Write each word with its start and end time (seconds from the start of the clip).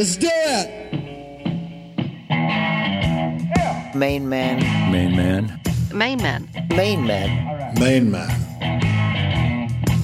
Let's 0.00 0.16
do 0.16 0.30
it. 0.32 0.94
Main 3.94 4.26
man. 4.26 4.90
Main 4.90 5.14
man. 5.14 5.60
Main 5.92 6.16
man. 6.22 6.48
Main 6.70 7.06
man. 7.06 7.74
Main 7.78 8.10
man. 8.10 8.30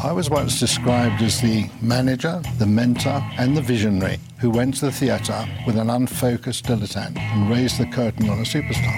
I 0.05 0.13
was 0.13 0.29
once 0.29 0.61
described 0.61 1.23
as 1.23 1.41
the 1.41 1.71
manager, 1.81 2.43
the 2.59 2.67
mentor, 2.67 3.23
and 3.39 3.57
the 3.57 3.63
visionary 3.63 4.19
who 4.39 4.51
went 4.51 4.75
to 4.81 4.85
the 4.85 4.93
theatre 4.93 5.49
with 5.67 5.79
an 5.79 5.89
unfocused 5.89 6.67
dilettante 6.67 7.17
and 7.17 7.49
raised 7.49 7.79
the 7.79 7.87
curtain 7.87 8.29
on 8.29 8.41
a 8.41 8.43
superstar. 8.43 8.93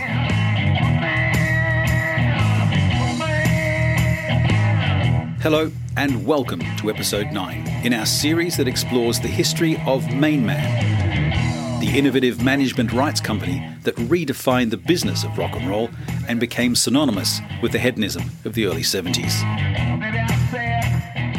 Hello, 5.42 5.70
and 5.96 6.26
welcome 6.26 6.58
to 6.78 6.90
episode 6.90 7.30
9 7.30 7.67
in 7.84 7.94
our 7.94 8.06
series 8.06 8.56
that 8.56 8.66
explores 8.66 9.20
the 9.20 9.28
history 9.28 9.80
of 9.86 10.12
Main 10.12 10.44
Man, 10.44 11.80
the 11.80 11.96
innovative 11.96 12.42
management 12.42 12.92
rights 12.92 13.20
company 13.20 13.64
that 13.84 13.94
redefined 13.96 14.70
the 14.70 14.76
business 14.76 15.22
of 15.22 15.38
rock 15.38 15.54
and 15.54 15.68
roll 15.68 15.88
and 16.26 16.40
became 16.40 16.74
synonymous 16.74 17.40
with 17.62 17.70
the 17.70 17.78
hedonism 17.78 18.24
of 18.44 18.54
the 18.54 18.66
early 18.66 18.82
70s. 18.82 19.32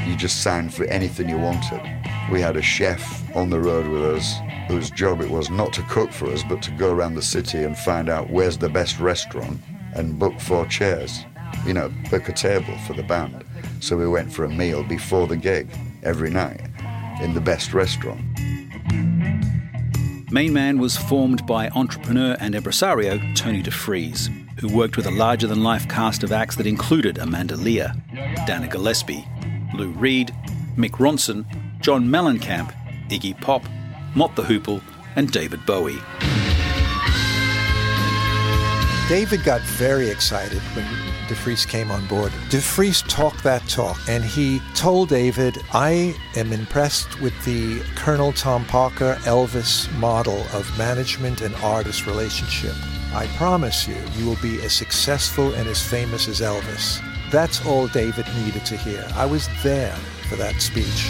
You 0.07 0.15
just 0.15 0.41
signed 0.41 0.73
for 0.73 0.85
anything 0.85 1.27
you 1.27 1.37
wanted. 1.37 1.81
We 2.31 2.39
had 2.39 2.55
a 2.55 2.61
chef 2.61 3.35
on 3.35 3.49
the 3.49 3.59
road 3.59 3.87
with 3.87 4.03
us 4.03 4.35
whose 4.69 4.89
job 4.91 5.19
it 5.19 5.29
was 5.29 5.49
not 5.49 5.73
to 5.73 5.81
cook 5.83 6.11
for 6.11 6.27
us, 6.31 6.43
but 6.47 6.61
to 6.63 6.71
go 6.71 6.91
around 6.91 7.15
the 7.15 7.21
city 7.21 7.63
and 7.63 7.77
find 7.77 8.07
out 8.07 8.29
where's 8.29 8.57
the 8.57 8.69
best 8.69 8.97
restaurant 8.99 9.59
and 9.93 10.17
book 10.17 10.39
four 10.39 10.65
chairs, 10.67 11.25
you 11.65 11.73
know, 11.73 11.91
book 12.09 12.29
a 12.29 12.33
table 12.33 12.77
for 12.87 12.93
the 12.93 13.03
band. 13.03 13.43
So 13.81 13.97
we 13.97 14.07
went 14.07 14.31
for 14.31 14.45
a 14.45 14.49
meal 14.49 14.83
before 14.83 15.27
the 15.27 15.35
gig 15.35 15.67
every 16.03 16.29
night 16.29 16.61
in 17.21 17.33
the 17.33 17.41
best 17.41 17.73
restaurant. 17.73 18.21
Main 20.31 20.53
Man 20.53 20.77
was 20.77 20.95
formed 20.95 21.45
by 21.47 21.69
entrepreneur 21.69 22.37
and 22.39 22.53
impresario 22.53 23.17
Tony 23.33 23.63
DeFries, 23.63 24.27
who 24.59 24.67
worked 24.67 24.95
with 24.95 25.07
a 25.07 25.11
larger 25.11 25.47
than 25.47 25.63
life 25.63 25.87
cast 25.89 26.23
of 26.23 26.31
acts 26.31 26.55
that 26.57 26.67
included 26.67 27.17
Amanda 27.17 27.55
Lear, 27.55 27.93
Dana 28.45 28.67
Gillespie, 28.67 29.25
Lou 29.73 29.89
Reed, 29.89 30.31
Mick 30.77 30.91
Ronson, 30.99 31.45
John 31.81 32.05
Mellencamp, 32.05 32.71
Iggy 33.09 33.39
Pop, 33.41 33.63
Mott 34.13 34.35
the 34.35 34.43
Hoople, 34.43 34.81
and 35.15 35.31
David 35.31 35.65
Bowie. 35.65 35.99
David 39.09 39.43
got 39.43 39.61
very 39.61 40.09
excited 40.09 40.61
when 40.75 40.85
DeFries 41.29 41.67
came 41.67 41.91
on 41.91 42.03
board. 42.07 42.31
DeFries 42.49 43.07
talked 43.07 43.43
that 43.43 43.61
talk, 43.69 43.99
and 44.09 44.25
he 44.25 44.59
told 44.73 45.09
David, 45.09 45.59
I 45.71 46.15
am 46.35 46.51
impressed 46.51 47.21
with 47.21 47.33
the 47.45 47.81
Colonel 47.95 48.33
Tom 48.33 48.65
Parker 48.65 49.13
Elvis 49.21 49.95
model 49.99 50.43
of 50.53 50.75
management 50.75 51.41
and 51.41 51.53
artist 51.57 52.07
relationship. 52.07 52.73
I 53.13 53.27
promise 53.37 53.87
you, 53.87 53.95
you 54.15 54.25
will 54.25 54.41
be 54.41 54.59
as 54.63 54.73
successful 54.73 55.53
and 55.53 55.69
as 55.69 55.87
famous 55.87 56.27
as 56.27 56.41
Elvis. 56.41 56.99
That's 57.29 57.63
all 57.63 57.87
David 57.87 58.25
needed 58.43 58.65
to 58.65 58.75
hear. 58.75 59.07
I 59.13 59.27
was 59.27 59.47
there 59.61 59.95
for 60.27 60.35
that 60.37 60.59
speech. 60.63 61.05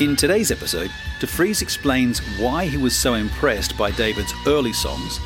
In 0.00 0.14
today's 0.14 0.52
episode, 0.52 0.90
DeFries 1.18 1.60
explains 1.60 2.20
why 2.38 2.66
he 2.66 2.76
was 2.76 2.94
so 2.94 3.14
impressed 3.14 3.76
by 3.76 3.90
David's 3.90 4.32
early 4.46 4.72
songs 4.72 5.18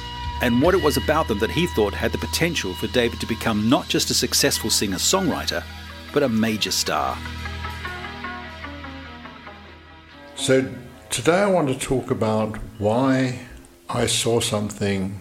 and 0.42 0.60
what 0.60 0.74
it 0.74 0.82
was 0.82 0.96
about 0.96 1.28
them 1.28 1.38
that 1.38 1.50
he 1.52 1.68
thought 1.68 1.94
had 1.94 2.10
the 2.10 2.18
potential 2.18 2.74
for 2.74 2.88
David 2.88 3.20
to 3.20 3.26
become 3.26 3.68
not 3.68 3.88
just 3.88 4.10
a 4.10 4.14
successful 4.14 4.70
singer 4.70 4.96
songwriter, 4.96 5.62
but 6.12 6.24
a 6.24 6.28
major 6.28 6.72
star. 6.72 7.16
So, 10.34 10.68
today 11.10 11.42
I 11.42 11.46
want 11.46 11.68
to 11.68 11.78
talk 11.78 12.10
about 12.10 12.56
why 12.78 13.46
I 13.88 14.06
saw 14.06 14.40
something 14.40 15.20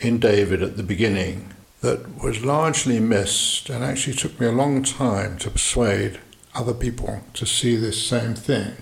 in 0.00 0.18
David 0.18 0.62
at 0.62 0.76
the 0.76 0.82
beginning 0.82 1.54
that 1.80 2.20
was 2.20 2.44
largely 2.44 2.98
missed 2.98 3.70
and 3.70 3.84
actually 3.84 4.16
took 4.16 4.40
me 4.40 4.48
a 4.48 4.52
long 4.52 4.82
time 4.82 5.38
to 5.38 5.50
persuade 5.50 6.18
other 6.56 6.74
people 6.74 7.20
to 7.34 7.46
see 7.46 7.76
this 7.76 8.04
same 8.04 8.34
thing. 8.34 8.72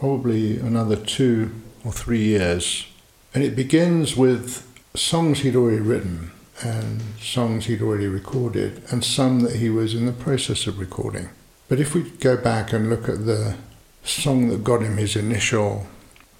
Probably 0.00 0.58
another 0.58 0.96
two 0.96 1.52
or 1.84 1.92
three 1.92 2.24
years. 2.24 2.86
And 3.34 3.44
it 3.44 3.54
begins 3.54 4.16
with 4.16 4.67
songs 4.98 5.40
he'd 5.40 5.56
already 5.56 5.80
written 5.80 6.32
and 6.62 7.00
songs 7.20 7.66
he'd 7.66 7.82
already 7.82 8.08
recorded 8.08 8.82
and 8.90 9.04
some 9.04 9.40
that 9.40 9.56
he 9.56 9.70
was 9.70 9.94
in 9.94 10.06
the 10.06 10.12
process 10.12 10.66
of 10.66 10.78
recording. 10.78 11.28
But 11.68 11.78
if 11.78 11.94
we 11.94 12.02
go 12.02 12.36
back 12.36 12.72
and 12.72 12.90
look 12.90 13.08
at 13.08 13.26
the 13.26 13.56
song 14.02 14.48
that 14.48 14.64
got 14.64 14.82
him 14.82 14.96
his 14.96 15.14
initial 15.14 15.86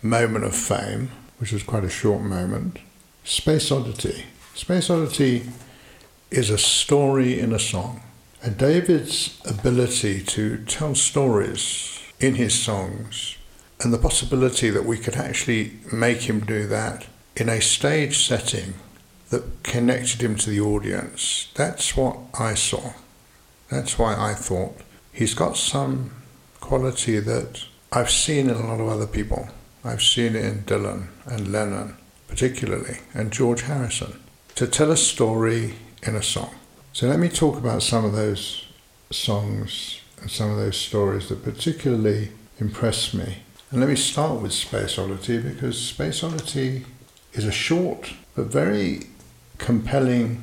moment 0.03 0.45
of 0.45 0.57
fame, 0.57 1.11
which 1.39 1.53
was 1.53 1.63
quite 1.63 1.85
a 1.85 1.91
short 1.91 2.23
moment, 2.23 2.79
Space 3.25 3.71
Oddity. 3.71 4.25
Space 4.55 4.91
Oddity 4.91 5.49
is 6.31 6.51
a 6.51 6.59
story 6.59 7.39
in 7.39 7.53
a 7.53 7.59
song. 7.59 8.03
And 8.43 8.57
David's 8.57 9.41
ability 9.45 10.23
to 10.25 10.65
tell 10.65 10.95
stories 10.95 12.01
in 12.19 12.35
his 12.35 12.55
songs 12.55 13.37
and 13.81 13.93
the 13.93 13.99
possibility 13.99 14.71
that 14.71 14.85
we 14.85 14.97
could 14.97 15.15
actually 15.15 15.75
make 15.93 16.23
him 16.23 16.41
do 16.41 16.67
that 16.67 17.07
in 17.39 17.49
a 17.49 17.61
stage 17.61 18.27
setting 18.27 18.75
that 19.31 19.63
connected 19.63 20.23
him 20.23 20.35
to 20.35 20.51
the 20.51 20.61
audience. 20.61 21.49
That's 21.55 21.97
what 21.97 22.19
I 22.39 22.55
saw. 22.55 22.95
That's 23.71 23.99
why 23.99 24.17
I 24.17 24.35
thought 24.35 24.81
he's 25.13 25.35
got 25.35 25.57
some 25.57 26.11
quality 26.61 27.21
that 27.21 27.65
I've 27.93 28.11
seen 28.11 28.51
in 28.51 28.57
a 28.57 28.67
lot 28.67 28.81
of 28.81 28.89
other 28.89 29.07
people. 29.07 29.49
I've 29.85 30.03
seen 30.03 30.35
it 30.35 30.45
in 30.45 30.63
Dylan 30.65 31.09
and 31.27 31.53
Lennon, 31.53 31.97
particularly, 32.27 32.99
and 33.15 33.33
George 33.33 33.63
Harrison, 33.63 34.21
to 34.57 34.67
tell 34.67 34.91
a 34.91 34.97
story 34.97 35.75
in 36.03 36.17
a 36.17 36.23
song. 36.23 36.55
So 36.93 37.07
let 37.07 37.21
me 37.21 37.29
talk 37.29 37.57
about 37.57 37.83
some 37.83 38.05
of 38.05 38.13
those 38.13 38.67
songs 39.11 40.01
and 40.21 40.31
some 40.31 40.51
of 40.51 40.57
those 40.57 40.77
stories 40.77 41.29
that 41.29 41.45
particularly 41.45 42.31
impressed 42.59 43.15
me. 43.15 43.39
And 43.71 43.81
let 43.81 43.89
me 43.89 43.97
start 43.97 44.43
with 44.43 44.53
Space 44.53 44.99
Oddity 44.99 45.39
because 45.39 45.79
Space 45.79 46.25
Oddity 46.25 46.85
is 47.33 47.45
a 47.45 47.53
short 47.53 48.15
but 48.35 48.47
very 48.47 49.07
compelling 49.59 50.43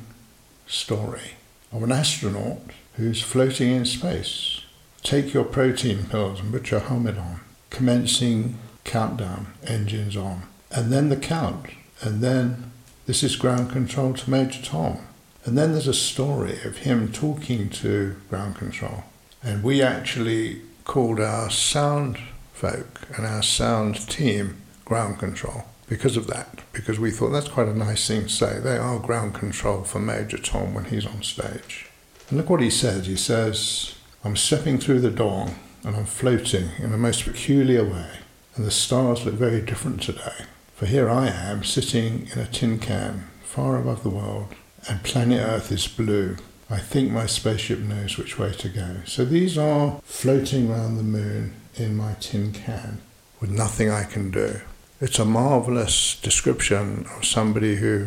story 0.66 1.32
of 1.72 1.82
an 1.82 1.92
astronaut 1.92 2.60
who's 2.94 3.22
floating 3.22 3.70
in 3.70 3.84
space. 3.84 4.62
Take 5.02 5.32
your 5.32 5.44
protein 5.44 6.04
pills 6.04 6.40
and 6.40 6.52
put 6.52 6.70
your 6.70 6.80
helmet 6.80 7.18
on. 7.18 7.40
Commencing 7.70 8.58
countdown, 8.84 9.46
engines 9.64 10.16
on. 10.16 10.42
And 10.70 10.92
then 10.92 11.08
the 11.08 11.16
count. 11.16 11.66
And 12.00 12.20
then 12.20 12.72
this 13.06 13.22
is 13.22 13.36
ground 13.36 13.70
control 13.70 14.14
to 14.14 14.30
Major 14.30 14.62
Tom. 14.62 14.98
And 15.44 15.56
then 15.56 15.72
there's 15.72 15.86
a 15.86 15.94
story 15.94 16.58
of 16.64 16.78
him 16.78 17.12
talking 17.12 17.70
to 17.70 18.16
ground 18.28 18.56
control. 18.56 19.04
And 19.42 19.62
we 19.62 19.80
actually 19.82 20.62
called 20.84 21.20
our 21.20 21.50
sound 21.50 22.18
folk 22.52 23.02
and 23.16 23.26
our 23.26 23.42
sound 23.42 24.08
team 24.08 24.56
ground 24.84 25.18
control 25.18 25.66
because 25.88 26.16
of 26.16 26.26
that, 26.26 26.60
because 26.72 26.98
we 26.98 27.10
thought 27.10 27.30
that's 27.30 27.48
quite 27.48 27.68
a 27.68 27.74
nice 27.74 28.06
thing 28.06 28.22
to 28.22 28.28
say. 28.28 28.58
They 28.58 28.76
are 28.76 28.98
ground 28.98 29.34
control 29.34 29.84
for 29.84 30.00
Major 30.00 30.38
Tom 30.38 30.74
when 30.74 30.86
he's 30.86 31.06
on 31.06 31.22
stage. 31.22 31.86
And 32.28 32.38
look 32.38 32.50
what 32.50 32.60
he 32.60 32.70
says. 32.70 33.06
He 33.06 33.16
says, 33.16 33.94
I'm 34.24 34.36
stepping 34.36 34.78
through 34.78 35.00
the 35.00 35.10
dawn 35.10 35.54
and 35.84 35.94
I'm 35.94 36.06
floating 36.06 36.70
in 36.78 36.92
a 36.92 36.98
most 36.98 37.24
peculiar 37.24 37.84
way, 37.84 38.10
and 38.56 38.64
the 38.64 38.72
stars 38.72 39.24
look 39.24 39.34
very 39.34 39.60
different 39.60 40.02
today. 40.02 40.46
For 40.74 40.86
here 40.86 41.08
I 41.08 41.28
am 41.28 41.62
sitting 41.62 42.28
in 42.32 42.40
a 42.40 42.46
tin 42.46 42.80
can 42.80 43.28
far 43.42 43.78
above 43.78 44.02
the 44.02 44.10
world, 44.10 44.48
and 44.88 45.02
planet 45.04 45.40
Earth 45.40 45.70
is 45.70 45.86
blue. 45.86 46.36
I 46.68 46.78
think 46.78 47.12
my 47.12 47.26
spaceship 47.26 47.78
knows 47.78 48.18
which 48.18 48.38
way 48.38 48.52
to 48.52 48.68
go. 48.68 48.96
So 49.04 49.24
these 49.24 49.56
are 49.56 50.00
floating 50.02 50.68
around 50.68 50.96
the 50.96 51.04
moon 51.04 51.54
in 51.76 51.96
my 51.96 52.14
tin 52.14 52.52
can 52.52 53.00
with 53.40 53.50
nothing 53.50 53.88
I 53.88 54.02
can 54.02 54.32
do. 54.32 54.60
It's 54.98 55.18
a 55.18 55.26
marvelous 55.26 56.18
description 56.22 57.06
of 57.14 57.26
somebody 57.26 57.76
who 57.76 58.06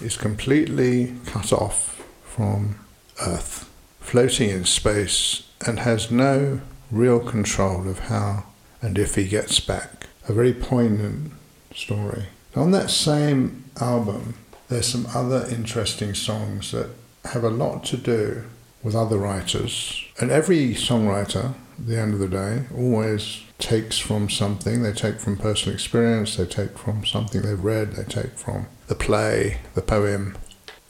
is 0.00 0.16
completely 0.16 1.14
cut 1.26 1.52
off 1.52 2.04
from 2.24 2.80
Earth, 3.24 3.70
floating 4.00 4.50
in 4.50 4.64
space, 4.64 5.48
and 5.64 5.78
has 5.78 6.10
no 6.10 6.60
real 6.90 7.20
control 7.20 7.88
of 7.88 8.00
how 8.00 8.46
and 8.82 8.98
if 8.98 9.14
he 9.14 9.28
gets 9.28 9.60
back. 9.60 10.08
A 10.28 10.32
very 10.32 10.52
poignant 10.52 11.30
story. 11.72 12.24
On 12.56 12.72
that 12.72 12.90
same 12.90 13.62
album, 13.80 14.34
there's 14.68 14.88
some 14.88 15.06
other 15.14 15.46
interesting 15.48 16.14
songs 16.14 16.72
that 16.72 16.90
have 17.26 17.44
a 17.44 17.48
lot 17.48 17.84
to 17.84 17.96
do 17.96 18.42
with 18.82 18.96
other 18.96 19.18
writers. 19.18 20.04
And 20.20 20.32
every 20.32 20.74
songwriter, 20.74 21.54
at 21.78 21.86
the 21.86 21.96
end 21.96 22.12
of 22.12 22.18
the 22.18 22.26
day, 22.26 22.64
always 22.76 23.43
takes 23.58 23.98
from 23.98 24.28
something. 24.28 24.82
They 24.82 24.92
take 24.92 25.20
from 25.20 25.36
personal 25.36 25.74
experience, 25.74 26.36
they 26.36 26.46
take 26.46 26.78
from 26.78 27.04
something 27.04 27.42
they've 27.42 27.62
read, 27.62 27.92
they 27.92 28.04
take 28.04 28.38
from 28.38 28.66
the 28.88 28.94
play, 28.94 29.60
the 29.74 29.82
poem, 29.82 30.36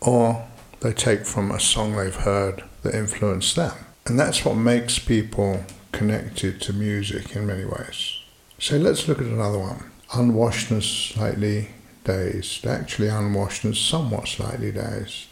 or 0.00 0.46
they 0.81 0.93
take 0.93 1.25
from 1.26 1.50
a 1.50 1.61
song 1.61 1.96
they've 1.96 2.14
heard 2.14 2.64
that 2.82 2.94
influenced 2.94 3.56
them. 3.56 3.75
And 4.06 4.19
that's 4.19 4.44
what 4.44 4.55
makes 4.55 4.99
people 4.99 5.64
connected 5.93 6.61
to 6.62 6.72
music 6.72 7.34
in 7.34 7.46
many 7.46 7.64
ways. 7.64 8.20
So 8.58 8.76
let's 8.76 9.08
look 9.08 9.19
at 9.20 9.26
another 9.26 9.58
one. 9.58 9.90
Unwashed 10.12 10.70
and 10.70 10.82
slightly 10.82 11.69
dazed, 12.05 12.67
actually 12.67 13.08
unwashed 13.08 13.64
and 13.64 13.76
somewhat 13.76 14.28
slightly 14.28 14.72
dazed. 14.72 15.28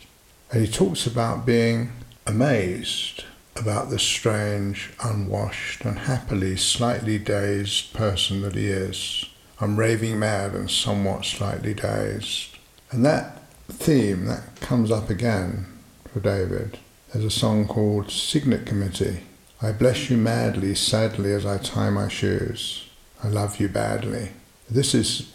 And 0.51 0.65
he 0.65 0.73
talks 0.73 1.07
about 1.07 1.45
being 1.47 1.93
amazed 2.27 3.25
about 3.57 3.91
the 3.91 3.99
strange, 3.99 4.91
unwashed, 5.03 5.85
and 5.85 6.01
happily 6.01 6.57
slightly 6.57 7.19
dazed 7.19 7.93
person 7.93 8.43
that 8.43 8.55
he 8.55 8.67
is. 8.69 9.27
I'm 9.61 9.79
raving 9.79 10.19
mad 10.19 10.55
and 10.55 10.71
somewhat 10.71 11.25
slightly 11.25 11.75
dazed. 11.75 12.57
And 12.91 13.05
that 13.05 13.43
theme, 13.69 14.27
that 14.27 14.61
comes 14.61 14.91
up 14.91 15.09
again 15.09 15.67
for 16.13 16.21
David. 16.21 16.79
There's 17.13 17.25
a 17.25 17.31
song 17.31 17.69
called 17.69 18.11
Cygnet 18.11 18.67
Committee. 18.67 19.21
I 19.61 19.73
bless 19.73 20.11
you 20.11 20.17
madly, 20.17 20.75
sadly, 20.75 21.33
as 21.33 21.47
I 21.47 21.59
tie 21.59 21.91
my 21.91 22.09
shoes. 22.09 22.89
I 23.23 23.29
love 23.29 23.61
you 23.61 23.69
badly. 23.69 24.31
This 24.69 24.95
is 24.95 25.33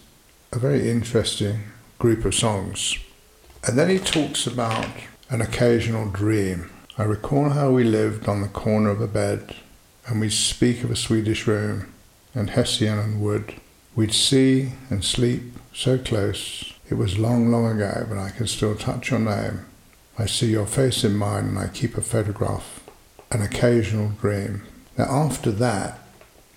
a 0.52 0.58
very 0.58 0.90
interesting 0.90 1.60
group 1.98 2.24
of 2.24 2.34
songs. 2.34 2.98
And 3.66 3.78
then 3.78 3.88
he 3.88 3.98
talks 3.98 4.46
about 4.46 4.88
an 5.30 5.40
occasional 5.40 6.10
dream. 6.10 6.70
I 7.00 7.04
recall 7.04 7.50
how 7.50 7.70
we 7.70 7.84
lived 7.84 8.28
on 8.28 8.42
the 8.42 8.48
corner 8.48 8.90
of 8.90 9.00
a 9.00 9.06
bed, 9.06 9.54
and 10.08 10.20
we'd 10.20 10.32
speak 10.32 10.82
of 10.82 10.90
a 10.90 10.96
Swedish 10.96 11.46
room, 11.46 11.92
and 12.34 12.50
Hessian 12.50 12.98
and 12.98 13.20
wood. 13.20 13.54
We'd 13.94 14.12
see 14.12 14.72
and 14.90 15.04
sleep 15.04 15.42
so 15.72 15.96
close. 15.96 16.72
It 16.90 16.94
was 16.94 17.16
long, 17.16 17.52
long 17.52 17.66
ago, 17.66 18.04
but 18.08 18.18
I 18.18 18.30
can 18.30 18.48
still 18.48 18.74
touch 18.74 19.12
your 19.12 19.20
name. 19.20 19.64
I 20.18 20.26
see 20.26 20.50
your 20.50 20.66
face 20.66 21.04
in 21.04 21.14
mine, 21.14 21.44
and 21.44 21.58
I 21.60 21.68
keep 21.68 21.96
a 21.96 22.00
photograph. 22.00 22.80
An 23.30 23.42
occasional 23.42 24.08
dream. 24.20 24.64
Now, 24.96 25.04
after 25.04 25.52
that, 25.52 26.00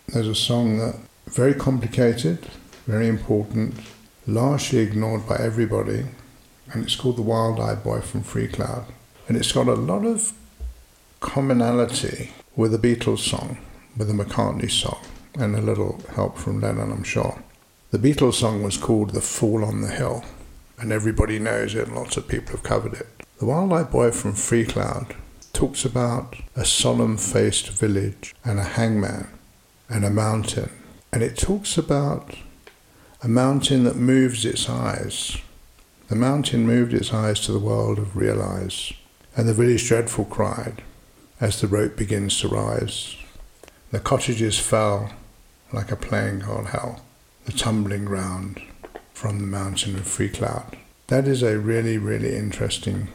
there's 0.08 0.28
a 0.28 0.34
song 0.34 0.80
that 0.80 0.96
very 1.28 1.54
complicated, 1.54 2.48
very 2.88 3.08
important, 3.08 3.76
largely 4.26 4.80
ignored 4.80 5.30
by 5.30 5.36
everybody, 5.36 6.06
and 6.72 6.84
it's 6.84 6.96
called 6.96 7.18
The 7.18 7.22
Wild 7.22 7.60
Eyed 7.60 7.84
Boy 7.84 8.02
from 8.02 8.24
Freecloud. 8.24 8.86
And 9.32 9.40
it's 9.40 9.54
got 9.54 9.70
a 9.70 9.76
lot 9.76 10.06
of 10.06 10.34
commonality 11.22 12.32
with 12.58 12.76
a 12.76 12.78
Beatles 12.78 13.20
song, 13.20 13.60
with 13.96 14.10
a 14.10 14.14
McCartney 14.14 14.70
song, 14.70 15.00
and 15.36 15.56
a 15.56 15.62
little 15.62 16.02
help 16.16 16.38
from 16.38 16.60
Lennon, 16.60 16.92
I'm 16.92 17.04
sure. 17.04 17.42
The 17.92 17.98
Beatles 17.98 18.34
song 18.34 18.62
was 18.62 18.76
called 18.76 19.12
The 19.12 19.22
Fool 19.22 19.64
on 19.64 19.80
the 19.80 19.88
Hill, 19.88 20.26
and 20.78 20.92
everybody 20.92 21.40
knows 21.40 21.76
it, 21.76 21.88
and 21.88 21.96
lots 21.96 22.18
of 22.18 22.28
people 22.28 22.52
have 22.52 22.64
covered 22.64 22.94
it. 22.94 23.08
The 23.40 23.46
Wild 23.46 23.72
Eyed 23.72 23.90
Boy 23.90 24.12
from 24.12 24.34
Freecloud 24.34 25.16
talks 25.54 25.86
about 25.86 26.36
a 26.58 26.66
solemn 26.66 27.16
faced 27.16 27.70
village 27.70 28.36
and 28.44 28.60
a 28.60 28.64
hangman 28.64 29.30
and 29.88 30.04
a 30.04 30.10
mountain. 30.10 30.72
And 31.14 31.24
it 31.24 31.38
talks 31.38 31.78
about 31.78 32.36
a 33.24 33.30
mountain 33.30 33.86
that 33.86 33.96
moves 33.96 34.44
its 34.44 34.70
eyes. 34.70 35.38
The 36.10 36.18
mountain 36.18 36.68
moved 36.68 36.94
its 36.94 37.14
eyes 37.14 37.40
to 37.46 37.54
the 37.54 37.60
world 37.60 37.98
of 37.98 38.18
real 38.18 38.42
eyes. 38.42 38.92
And 39.36 39.48
the 39.48 39.54
village 39.54 39.88
dreadful 39.88 40.26
cried 40.26 40.82
as 41.40 41.60
the 41.60 41.68
rope 41.68 41.96
begins 41.96 42.40
to 42.40 42.48
rise. 42.48 43.18
The 43.92 44.00
cottages 44.00 44.60
fell 44.60 45.12
like 45.74 45.92
a 45.92 45.96
playing 45.96 46.40
god 46.40 46.68
hell, 46.68 47.02
the 47.46 47.52
tumbling 47.52 48.06
ground 48.06 48.62
from 49.14 49.40
the 49.40 49.46
mountain 49.48 49.96
of 49.96 50.08
free 50.08 50.30
cloud. 50.30 50.78
That 51.08 51.28
is 51.28 51.44
a 51.44 51.60
really, 51.60 51.98
really 51.98 52.36
interesting 52.36 53.08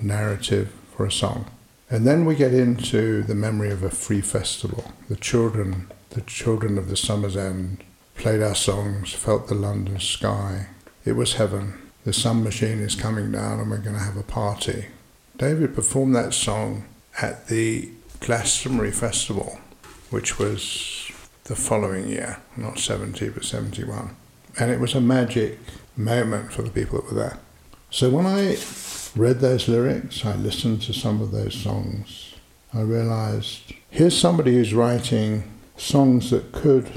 narrative 0.00 0.72
for 0.96 1.06
a 1.06 1.12
song. 1.12 1.50
And 1.90 2.06
then 2.06 2.24
we 2.24 2.34
get 2.34 2.54
into 2.54 3.22
the 3.22 3.34
memory 3.34 3.70
of 3.70 3.82
a 3.82 3.90
free 3.90 4.20
festival. 4.20 4.92
The 5.08 5.16
children, 5.16 5.90
the 6.10 6.22
children 6.22 6.78
of 6.78 6.88
the 6.88 6.96
summer's 6.96 7.36
end, 7.36 7.84
played 8.16 8.42
our 8.42 8.54
songs, 8.54 9.12
felt 9.12 9.48
the 9.48 9.54
London 9.54 10.00
sky. 10.00 10.68
It 11.04 11.12
was 11.12 11.34
heaven. 11.34 11.90
The 12.04 12.12
sun 12.12 12.42
machine 12.42 12.78
is 12.78 12.94
coming 12.94 13.32
down 13.32 13.60
and 13.60 13.70
we're 13.70 13.78
going 13.78 13.96
to 13.96 14.02
have 14.02 14.16
a 14.16 14.22
party. 14.22 14.86
David 15.36 15.74
performed 15.74 16.14
that 16.14 16.32
song 16.32 16.84
at 17.20 17.48
the 17.48 17.90
Glastonbury 18.20 18.92
Festival, 18.92 19.58
which 20.10 20.38
was 20.38 21.10
the 21.44 21.56
following 21.56 22.08
year, 22.08 22.38
not 22.56 22.78
70 22.78 23.30
but 23.30 23.44
71. 23.44 24.16
And 24.58 24.70
it 24.70 24.78
was 24.78 24.94
a 24.94 25.00
magic 25.00 25.58
moment 25.96 26.52
for 26.52 26.62
the 26.62 26.70
people 26.70 27.00
that 27.00 27.12
were 27.12 27.18
there. 27.18 27.38
So 27.90 28.10
when 28.10 28.26
I 28.26 28.56
read 29.16 29.40
those 29.40 29.68
lyrics, 29.68 30.24
I 30.24 30.36
listened 30.36 30.82
to 30.82 30.92
some 30.92 31.20
of 31.20 31.32
those 31.32 31.54
songs, 31.54 32.34
I 32.72 32.80
realized 32.80 33.72
here's 33.90 34.18
somebody 34.18 34.54
who's 34.54 34.74
writing 34.74 35.44
songs 35.76 36.30
that 36.30 36.52
could 36.52 36.90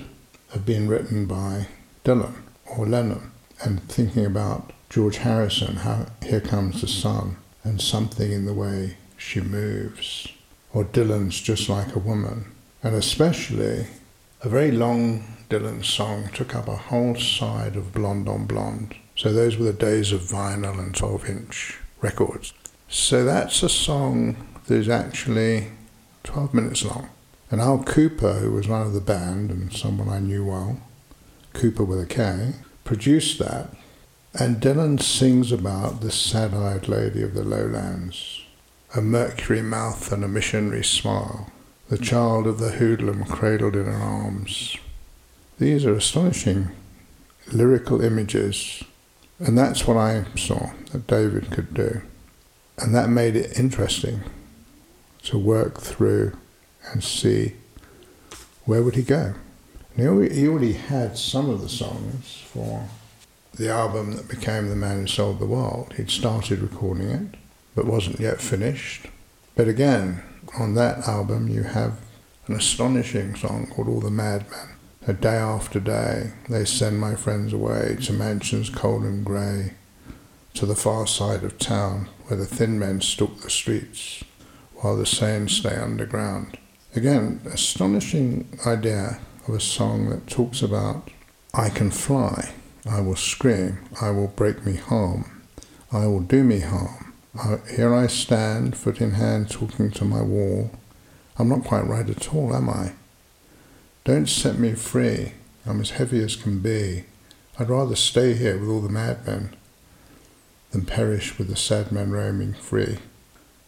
have 0.51 0.66
been 0.66 0.88
written 0.88 1.25
by 1.25 1.68
Dylan 2.04 2.36
or 2.66 2.86
Lennon, 2.86 3.31
and 3.63 3.81
thinking 3.83 4.25
about 4.25 4.74
George 4.90 5.18
Harrison, 5.18 5.78
how 5.78 6.07
Here 6.24 6.42
Comes 6.42 6.81
the 6.81 6.88
Sun, 6.88 7.38
and 7.68 7.81
something 7.81 8.31
in 8.31 8.46
the 8.46 8.54
way 8.54 8.98
she 9.18 9.42
moves, 9.42 10.28
or 10.74 10.86
Dylan's 10.86 11.42
Just 11.42 11.69
Like 11.69 11.96
a 11.96 12.00
Woman, 12.00 12.46
and 12.81 12.96
especially 12.96 13.88
a 14.42 14.50
very 14.50 14.72
long 14.72 15.24
Dylan 15.50 15.84
song 15.84 16.30
took 16.34 16.56
up 16.56 16.68
a 16.68 16.75
whole 16.75 17.16
side 17.16 17.75
of 17.75 17.94
Blonde 17.94 18.30
on 18.30 18.46
Blonde. 18.46 18.96
So 19.16 19.34
those 19.34 19.58
were 19.58 19.66
the 19.66 19.74
days 19.74 20.12
of 20.12 20.22
vinyl 20.22 20.80
and 20.80 20.96
12 20.96 21.30
inch 21.30 21.80
records. 22.02 22.54
So 22.88 23.25
that's 23.25 23.64
a 23.64 23.69
song 23.69 24.36
that 24.66 24.75
is 24.75 24.90
actually 24.90 25.69
12 26.24 26.54
minutes 26.54 26.86
long. 26.86 27.10
And 27.50 27.62
Al 27.62 27.80
Kooper, 27.80 28.42
who 28.42 28.52
was 28.52 28.68
one 28.68 28.81
of 28.81 28.94
the 28.94 29.02
band 29.02 29.52
and 29.52 29.74
someone 29.74 30.10
I 30.10 30.19
knew 30.19 30.46
well, 30.46 30.80
Kooper 31.54 31.88
with 31.88 32.00
a 32.00 32.06
K, 32.06 32.54
produced 32.84 33.40
that. 33.40 33.69
And 34.34 34.62
Dylan 34.62 35.02
sings 35.02 35.52
about 35.52 36.02
the 36.02 36.12
sad 36.12 36.54
eyed 36.54 36.88
lady 36.88 37.24
of 37.24 37.34
the 37.34 37.44
lowlands, 37.44 38.42
a 38.96 39.02
mercury 39.02 39.62
mouth 39.62 40.12
and 40.12 40.24
a 40.24 40.28
missionary 40.28 40.84
smile, 40.84 41.52
the 41.90 41.98
child 41.98 42.48
of 42.48 42.60
the 42.60 42.72
hoodlum 42.72 43.26
cradled 43.26 43.76
in 43.76 43.86
her 43.86 43.94
arms. 43.94 44.78
These 45.58 45.86
are 45.86 45.94
astonishing 45.94 46.70
lyrical 47.52 48.02
images 48.02 48.84
and 49.40 49.58
that's 49.58 49.86
what 49.86 49.98
I 49.98 50.26
saw 50.36 50.72
that 50.92 51.08
David 51.08 51.52
could 51.52 51.74
do. 51.74 52.02
And 52.80 52.94
that 52.96 53.10
made 53.10 53.36
it 53.36 53.58
interesting 53.58 54.22
to 55.24 55.38
work 55.38 55.80
through 55.80 56.38
and 56.92 57.04
see 57.04 57.54
where 58.66 58.82
would 58.82 58.96
he 58.96 59.04
go. 59.04 59.36
Already, 60.00 60.36
he 60.36 60.48
already 60.48 60.74
had 60.74 61.18
some 61.18 61.50
of 61.50 61.62
the 61.62 61.69
songs 61.69 62.44
for 62.52 62.88
the 63.57 63.69
album 63.69 64.14
that 64.16 64.28
became 64.28 64.69
The 64.69 64.76
Man 64.76 65.02
Who 65.02 65.07
Sold 65.07 65.40
the 65.40 65.45
World. 65.45 65.94
He'd 65.97 66.09
started 66.09 66.59
recording 66.59 67.09
it, 67.09 67.35
but 67.76 67.85
wasn't 67.85 68.19
yet 68.19 68.42
finished. 68.42 69.07
But 69.56 69.68
again, 69.68 70.23
on 70.59 70.76
that 70.76 71.07
album 71.07 71.47
you 71.47 71.64
have 71.64 71.99
an 72.47 72.56
astonishing 72.56 73.35
song 73.35 73.68
called 73.68 73.87
All 73.87 73.99
the 73.99 74.11
Madmen 74.11 74.78
a 75.07 75.14
day 75.14 75.37
after 75.37 75.80
day, 75.80 76.33
they 76.49 76.66
send 76.66 76.99
my 76.99 77.16
friends 77.16 77.54
away 77.54 77.95
to 78.02 78.11
mansions 78.11 78.69
cold 78.69 79.04
and 79.04 79.23
grey, 79.23 79.73
to 80.54 80.66
the 80.66 80.76
far 80.76 81.07
side 81.07 81.45
of 81.45 81.57
town 81.57 82.09
where 82.26 82.37
the 82.37 82.45
thin 82.45 82.78
men 82.78 82.99
stalk 82.99 83.40
the 83.40 83.49
streets 83.49 84.26
while 84.76 84.97
the 84.97 85.06
sane 85.06 85.47
stay 85.47 85.76
underground. 85.76 86.57
Again, 86.94 87.40
astonishing 87.45 88.59
idea 88.66 89.21
of 89.47 89.54
a 89.54 89.61
song 89.61 90.09
that 90.09 90.28
talks 90.28 90.61
about 90.61 91.09
I 91.54 91.69
can 91.69 91.90
fly, 91.90 92.52
I 92.90 93.02
will 93.02 93.16
scream, 93.16 93.80
I 94.02 94.12
will 94.12 94.28
break 94.28 94.66
me 94.66 94.76
harm, 94.76 95.42
I 95.92 96.08
will 96.08 96.22
do 96.22 96.44
me 96.44 96.62
harm. 96.62 97.14
I, 97.38 97.58
here 97.76 97.94
I 97.94 98.08
stand, 98.08 98.76
foot 98.76 99.00
in 99.00 99.12
hand, 99.12 99.50
talking 99.50 99.92
to 99.92 100.06
my 100.06 100.22
wall. 100.22 100.72
I'm 101.38 101.50
not 101.50 101.64
quite 101.64 101.86
right 101.86 102.10
at 102.10 102.34
all, 102.34 102.56
am 102.56 102.70
I? 102.70 102.94
Don't 104.04 104.28
set 104.28 104.58
me 104.58 104.74
free. 104.74 105.34
I'm 105.66 105.82
as 105.82 105.92
heavy 105.92 106.24
as 106.24 106.36
can 106.36 106.60
be. 106.60 107.04
I'd 107.60 107.70
rather 107.70 107.96
stay 107.96 108.34
here 108.34 108.58
with 108.58 108.70
all 108.70 108.82
the 108.82 108.90
madmen 108.90 109.56
than 110.72 110.86
perish 110.86 111.38
with 111.38 111.50
the 111.50 111.56
sad 111.56 111.92
men 111.92 112.12
roaming 112.12 112.54
free. 112.54 113.00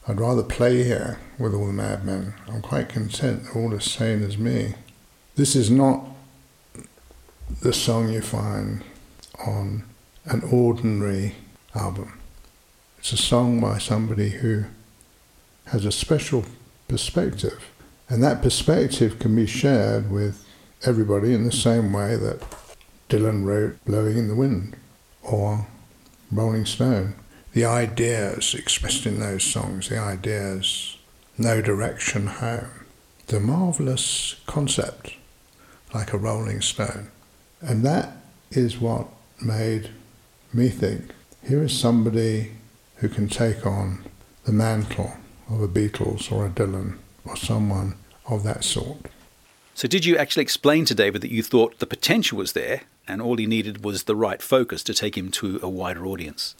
I'd 0.07 0.19
rather 0.19 0.43
play 0.43 0.83
here 0.83 1.19
with 1.37 1.53
all 1.53 1.67
the 1.67 1.73
madmen. 1.73 2.33
I'm 2.47 2.61
quite 2.61 2.89
content 2.89 3.43
they're 3.43 3.61
all 3.61 3.73
as 3.75 3.83
sane 3.83 4.23
as 4.23 4.37
me. 4.37 4.75
This 5.35 5.55
is 5.55 5.69
not 5.69 6.05
the 7.61 7.73
song 7.73 8.09
you 8.09 8.21
find 8.21 8.83
on 9.45 9.83
an 10.25 10.41
ordinary 10.51 11.35
album. 11.75 12.19
It's 12.97 13.13
a 13.13 13.17
song 13.17 13.59
by 13.59 13.77
somebody 13.77 14.29
who 14.29 14.65
has 15.65 15.85
a 15.85 15.91
special 15.91 16.45
perspective 16.87 17.63
and 18.09 18.23
that 18.23 18.41
perspective 18.41 19.19
can 19.19 19.35
be 19.35 19.45
shared 19.45 20.11
with 20.11 20.43
everybody 20.83 21.33
in 21.33 21.45
the 21.45 21.51
same 21.51 21.93
way 21.93 22.15
that 22.15 22.43
Dylan 23.07 23.45
wrote 23.45 23.83
Blowing 23.85 24.17
in 24.17 24.27
the 24.27 24.35
Wind 24.35 24.75
or 25.21 25.67
Rolling 26.31 26.65
Stone. 26.65 27.13
The 27.53 27.65
ideas 27.65 28.55
expressed 28.55 29.05
in 29.05 29.19
those 29.19 29.43
songs, 29.43 29.89
the 29.89 29.99
ideas, 29.99 30.97
no 31.37 31.61
direction 31.61 32.27
home. 32.27 32.85
The 33.27 33.39
marvelous 33.39 34.35
concept 34.47 35.13
like 35.93 36.11
a 36.11 36.17
rolling 36.17 36.61
stone. 36.61 37.11
And 37.61 37.83
that 37.83 38.17
is 38.49 38.79
what 38.79 39.07
made 39.41 39.89
me 40.53 40.69
think 40.69 41.13
here 41.47 41.63
is 41.63 41.77
somebody 41.77 42.51
who 42.97 43.09
can 43.09 43.27
take 43.27 43.65
on 43.65 44.03
the 44.45 44.51
mantle 44.51 45.13
of 45.49 45.61
a 45.61 45.67
Beatles 45.67 46.31
or 46.31 46.45
a 46.45 46.49
Dylan 46.49 46.97
or 47.25 47.35
someone 47.35 47.95
of 48.27 48.43
that 48.43 48.63
sort. 48.63 49.05
So, 49.73 49.87
did 49.87 50.05
you 50.05 50.17
actually 50.17 50.43
explain 50.43 50.85
to 50.85 50.95
David 50.95 51.21
that 51.21 51.31
you 51.31 51.41
thought 51.41 51.79
the 51.79 51.87
potential 51.87 52.37
was 52.37 52.51
there 52.51 52.81
and 53.07 53.21
all 53.21 53.37
he 53.37 53.45
needed 53.45 53.83
was 53.83 54.03
the 54.03 54.15
right 54.15 54.41
focus 54.41 54.83
to 54.83 54.93
take 54.93 55.17
him 55.17 55.31
to 55.31 55.59
a 55.63 55.69
wider 55.69 56.05
audience? 56.05 56.55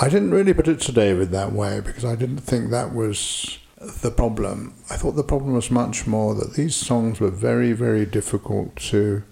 I 0.00 0.08
didn't 0.08 0.32
really 0.32 0.54
put 0.54 0.68
it 0.68 0.80
to 0.82 0.92
David 0.92 1.30
that 1.30 1.52
way 1.52 1.80
because 1.80 2.04
I 2.04 2.16
didn't 2.16 2.38
think 2.38 2.70
that 2.70 2.92
was 2.92 3.58
the 3.80 4.10
problem. 4.10 4.74
I 4.90 4.96
thought 4.96 5.12
the 5.12 5.22
problem 5.22 5.54
was 5.54 5.70
much 5.70 6.06
more 6.06 6.34
that 6.34 6.54
these 6.54 6.74
songs 6.74 7.20
were 7.20 7.30
very, 7.30 7.72
very 7.72 8.04
difficult 8.04 8.76
to 8.76 9.22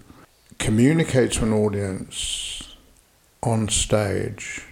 communicate 0.57 1.33
to 1.33 1.43
an 1.43 1.53
audience 1.53 2.68
on 3.41 3.69
stage 3.69 4.65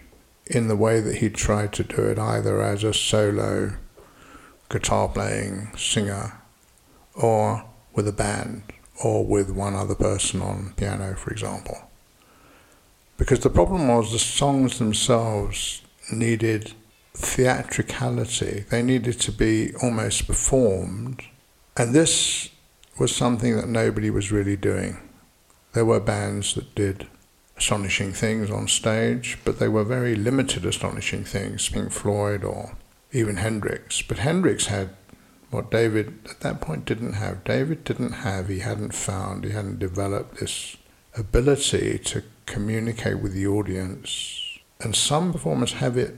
in 0.45 0.67
the 0.67 0.75
way 0.75 1.00
that 1.00 1.17
he 1.17 1.29
tried 1.29 1.74
to 1.74 1.83
do 1.83 2.03
it, 2.03 2.17
either 2.17 2.62
as 2.62 2.83
a 2.83 2.93
solo 2.93 3.74
guitar 4.69 5.07
playing 5.07 5.69
singer 5.77 6.41
or 7.15 7.65
with 7.93 8.07
a 8.07 8.13
band 8.13 8.63
or 9.03 9.25
with 9.25 9.50
one 9.50 9.75
other 9.75 9.95
person 9.95 10.41
on 10.41 10.74
piano, 10.75 11.15
for 11.15 11.31
example. 11.31 11.77
Because 13.17 13.39
the 13.39 13.50
problem 13.50 13.88
was 13.88 14.12
the 14.12 14.19
songs 14.19 14.77
themselves 14.77 15.81
needed 16.12 16.74
theatricality, 17.13 18.65
they 18.69 18.83
needed 18.83 19.19
to 19.19 19.31
be 19.31 19.74
almost 19.81 20.27
performed, 20.27 21.24
and 21.75 21.93
this 21.93 22.50
was 23.00 23.15
something 23.15 23.55
that 23.55 23.67
nobody 23.67 24.09
was 24.09 24.31
really 24.31 24.55
doing. 24.55 24.97
There 25.74 25.86
were 25.86 26.00
bands 26.00 26.53
that 26.55 26.75
did 26.75 27.07
astonishing 27.57 28.13
things 28.13 28.51
on 28.51 28.67
stage, 28.67 29.37
but 29.43 29.59
they 29.59 29.67
were 29.67 29.83
very 29.83 30.15
limited 30.15 30.65
astonishing 30.65 31.23
things, 31.23 31.69
Pink 31.69 31.91
Floyd 31.91 32.43
or 32.43 32.77
even 33.11 33.37
Hendrix. 33.37 34.01
But 34.01 34.19
Hendrix 34.19 34.67
had 34.67 34.89
what 35.49 35.71
David 35.71 36.19
at 36.29 36.41
that 36.41 36.61
point 36.61 36.85
didn't 36.85 37.13
have. 37.13 37.43
David 37.43 37.83
didn't 37.83 38.11
have, 38.11 38.47
he 38.49 38.59
hadn't 38.59 38.93
found, 38.93 39.43
he 39.43 39.51
hadn't 39.51 39.79
developed 39.79 40.39
this 40.39 40.77
ability 41.15 41.97
to 41.99 42.23
communicate 42.45 43.19
with 43.19 43.33
the 43.33 43.47
audience. 43.47 44.59
And 44.81 44.95
some 44.95 45.31
performers 45.31 45.73
have 45.73 45.97
it 45.97 46.15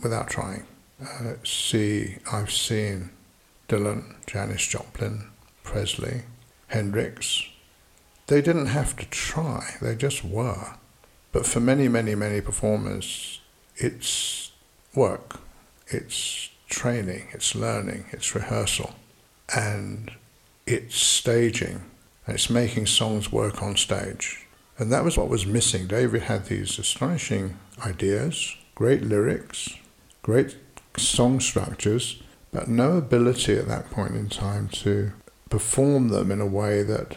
without 0.00 0.28
trying. 0.28 0.66
Uh, 1.02 1.34
see, 1.44 2.18
I've 2.32 2.52
seen 2.52 3.10
Dylan, 3.68 4.14
Janis 4.26 4.66
Joplin, 4.66 5.28
Presley, 5.62 6.22
Hendrix. 6.68 7.48
They 8.28 8.42
didn't 8.42 8.66
have 8.66 8.94
to 8.96 9.06
try, 9.06 9.76
they 9.80 9.94
just 9.94 10.22
were. 10.22 10.74
But 11.32 11.46
for 11.46 11.60
many, 11.60 11.88
many, 11.88 12.14
many 12.14 12.42
performers, 12.42 13.40
it's 13.76 14.52
work, 14.94 15.40
it's 15.86 16.50
training, 16.68 17.28
it's 17.32 17.54
learning, 17.54 18.04
it's 18.12 18.34
rehearsal, 18.34 18.94
and 19.54 20.12
it's 20.66 20.96
staging, 20.96 21.80
and 22.26 22.34
it's 22.34 22.50
making 22.50 22.86
songs 22.86 23.32
work 23.32 23.62
on 23.62 23.76
stage. 23.76 24.46
And 24.78 24.92
that 24.92 25.04
was 25.04 25.16
what 25.16 25.30
was 25.30 25.46
missing. 25.46 25.86
David 25.86 26.22
had 26.22 26.46
these 26.46 26.78
astonishing 26.78 27.56
ideas, 27.84 28.56
great 28.74 29.02
lyrics, 29.02 29.74
great 30.20 30.54
song 30.98 31.40
structures, 31.40 32.22
but 32.52 32.68
no 32.68 32.98
ability 32.98 33.56
at 33.56 33.68
that 33.68 33.90
point 33.90 34.14
in 34.14 34.28
time 34.28 34.68
to 34.68 35.12
perform 35.48 36.08
them 36.08 36.30
in 36.30 36.42
a 36.42 36.46
way 36.46 36.82
that 36.82 37.16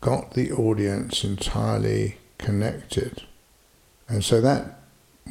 got 0.00 0.34
the 0.34 0.52
audience 0.52 1.24
entirely 1.24 2.18
connected. 2.38 3.22
And 4.08 4.24
so 4.24 4.40
that 4.40 4.80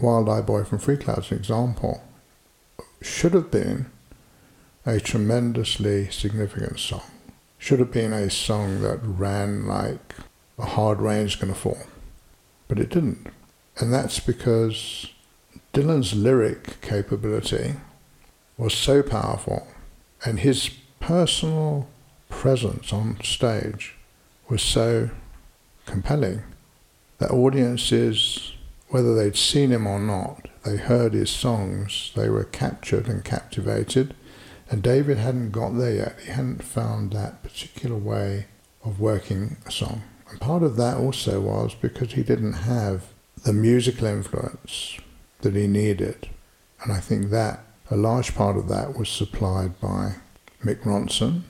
Wild 0.02 0.28
Eye 0.28 0.42
Boy 0.42 0.64
from 0.64 0.80
Freecloud 0.80 1.20
is 1.20 1.32
an 1.32 1.38
example 1.38 2.02
should 3.02 3.34
have 3.34 3.52
been 3.52 3.86
a 4.86 5.00
tremendously 5.00 6.10
significant 6.10 6.80
song. 6.80 7.04
Should 7.58 7.80
have 7.80 7.92
been 7.92 8.14
a 8.14 8.30
song 8.30 8.82
that 8.82 9.00
ran 9.02 9.66
like 9.68 10.16
a 10.58 10.66
hard 10.66 11.00
rain's 11.00 11.36
going 11.36 11.54
to 11.54 11.60
fall. 11.60 11.84
But 12.68 12.80
it 12.80 12.90
didn't. 12.90 13.28
And 13.78 13.94
that's 13.94 14.20
because 14.20 15.08
Dylan's 15.74 16.14
lyric 16.14 16.82
capability 16.82 17.76
was 18.58 18.74
so 18.74 19.02
powerful 19.02 19.68
and 20.24 20.40
his 20.40 20.70
personal 21.00 21.88
presence 22.30 22.92
on 22.94 23.18
stage 23.24 23.95
was 24.48 24.62
so 24.62 25.10
compelling 25.86 26.44
that 27.18 27.32
audiences, 27.32 28.54
whether 28.90 29.16
they'd 29.16 29.38
seen 29.38 29.72
him 29.72 29.88
or 29.88 30.00
not, 30.00 30.48
they 30.64 30.78
heard 30.78 31.14
his 31.14 31.30
songs, 31.30 32.12
they 32.16 32.30
were 32.30 32.44
captured 32.44 33.08
and 33.08 33.24
captivated. 33.24 34.16
And 34.70 34.82
David 34.82 35.18
hadn't 35.18 35.52
got 35.52 35.78
there 35.78 35.94
yet. 35.94 36.20
He 36.22 36.32
hadn't 36.32 36.64
found 36.64 37.12
that 37.12 37.44
particular 37.44 37.96
way 37.96 38.48
of 38.84 39.00
working 39.00 39.58
a 39.66 39.72
song. 39.72 40.02
And 40.30 40.42
part 40.42 40.64
of 40.64 40.76
that 40.78 40.98
also 40.98 41.40
was 41.40 41.76
because 41.76 42.14
he 42.14 42.24
didn't 42.24 42.54
have 42.54 43.04
the 43.44 43.54
musical 43.54 44.08
influence 44.08 44.98
that 45.42 45.56
he 45.56 45.68
needed. 45.68 46.30
And 46.82 46.92
I 46.92 47.00
think 47.00 47.30
that 47.30 47.64
a 47.92 47.96
large 47.96 48.34
part 48.34 48.58
of 48.58 48.68
that 48.70 48.98
was 48.98 49.08
supplied 49.08 49.80
by 49.80 50.16
Mick 50.64 50.82
Ronson. 50.82 51.44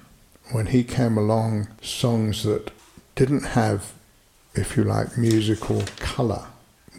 When 0.52 0.68
he 0.68 0.84
came 0.84 1.18
along, 1.18 1.70
songs 1.82 2.44
that 2.44 2.75
didn't 3.16 3.44
have, 3.44 3.94
if 4.54 4.76
you 4.76 4.84
like, 4.84 5.18
musical 5.18 5.84
colour 5.98 6.48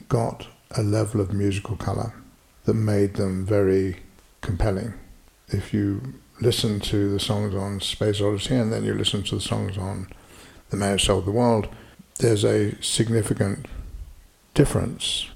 got 0.08 0.46
a 0.70 0.82
level 0.82 1.20
of 1.20 1.32
musical 1.32 1.76
colour 1.76 2.14
that 2.64 2.74
made 2.74 3.14
them 3.14 3.44
very 3.44 3.98
compelling. 4.40 4.94
If 5.48 5.72
you 5.72 6.14
listen 6.40 6.80
to 6.80 7.10
the 7.10 7.20
songs 7.20 7.54
on 7.54 7.80
Space 7.80 8.20
Odyssey 8.20 8.56
and 8.56 8.72
then 8.72 8.84
you 8.84 8.94
listen 8.94 9.22
to 9.24 9.36
the 9.36 9.40
songs 9.40 9.78
on 9.78 10.08
The 10.70 10.76
Man 10.76 10.92
Who 10.92 10.98
Sold 10.98 11.26
the 11.26 11.30
World, 11.30 11.68
there's 12.18 12.44
a 12.44 12.80
significant 12.82 13.66
difference. 14.54 15.28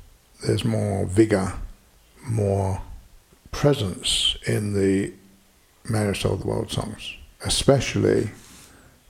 There's 0.45 0.65
more 0.65 1.07
vigour, 1.07 1.55
more 2.27 2.83
presence 3.53 4.37
in 4.47 4.73
the 4.73 5.13
Man 5.85 6.07
Who 6.07 6.15
Sold 6.15 6.43
the 6.43 6.47
World 6.47 6.71
songs, 6.73 7.17
especially 7.45 8.31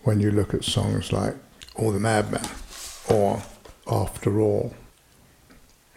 when 0.02 0.18
you 0.20 0.30
look 0.30 0.52
at 0.52 0.64
songs 0.64 1.12
like 1.12 1.36
All 1.76 1.92
the 1.92 2.00
madman 2.00 2.46
or 3.08 3.42
After 3.86 4.40
All 4.40 4.74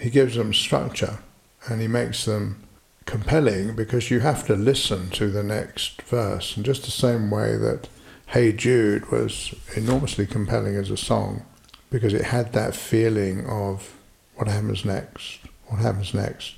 he 0.03 0.09
gives 0.09 0.35
them 0.35 0.53
structure 0.53 1.19
and 1.67 1.79
he 1.79 1.87
makes 1.87 2.25
them 2.25 2.61
compelling 3.05 3.73
because 3.73 4.11
you 4.11 4.19
have 4.19 4.45
to 4.47 4.53
listen 4.53 5.09
to 5.11 5.29
the 5.29 5.43
next 5.43 6.01
verse. 6.01 6.57
And 6.57 6.65
just 6.65 6.83
the 6.83 6.91
same 6.91 7.31
way 7.31 7.55
that 7.55 7.87
Hey 8.27 8.51
Jude 8.51 9.11
was 9.11 9.55
enormously 9.77 10.25
compelling 10.25 10.75
as 10.75 10.89
a 10.89 10.97
song 10.97 11.45
because 11.89 12.13
it 12.13 12.25
had 12.25 12.51
that 12.51 12.75
feeling 12.75 13.45
of 13.47 13.95
what 14.35 14.49
happens 14.49 14.83
next, 14.83 15.39
what 15.67 15.79
happens 15.79 16.13
next. 16.13 16.55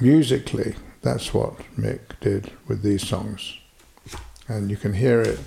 Musically, 0.00 0.76
that's 1.02 1.34
what 1.34 1.58
Mick 1.76 2.20
did 2.20 2.52
with 2.68 2.82
these 2.82 3.04
songs. 3.04 3.58
And 4.46 4.70
you 4.70 4.76
can 4.76 4.94
hear 4.94 5.20
it 5.20 5.40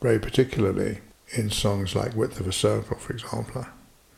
very 0.00 0.18
particularly 0.18 1.00
in 1.32 1.50
songs 1.50 1.94
like 1.94 2.14
Width 2.14 2.40
of 2.40 2.46
a 2.46 2.52
Circle, 2.52 2.98
for 2.98 3.12
example. 3.12 3.66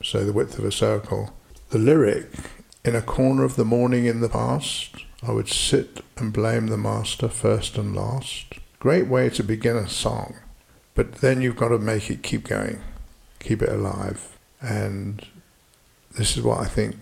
So, 0.02 0.24
The 0.24 0.32
Width 0.32 0.58
of 0.58 0.64
a 0.64 0.72
Circle 0.72 1.32
the 1.72 1.78
lyric, 1.78 2.28
in 2.84 2.94
a 2.94 3.00
corner 3.00 3.44
of 3.44 3.56
the 3.56 3.64
morning 3.64 4.04
in 4.04 4.20
the 4.20 4.28
past, 4.28 4.94
I 5.26 5.32
would 5.32 5.48
sit 5.48 6.04
and 6.18 6.30
blame 6.30 6.66
the 6.66 6.76
master 6.76 7.28
first 7.30 7.78
and 7.78 7.96
last. 7.96 8.58
Great 8.78 9.06
way 9.06 9.30
to 9.30 9.42
begin 9.42 9.76
a 9.76 9.88
song, 9.88 10.34
but 10.94 11.14
then 11.16 11.40
you've 11.40 11.56
got 11.56 11.68
to 11.68 11.78
make 11.78 12.10
it 12.10 12.22
keep 12.22 12.44
going, 12.44 12.82
keep 13.40 13.62
it 13.62 13.70
alive. 13.70 14.36
And 14.60 15.26
this 16.18 16.36
is 16.36 16.42
what 16.42 16.60
I 16.60 16.66
think 16.66 16.96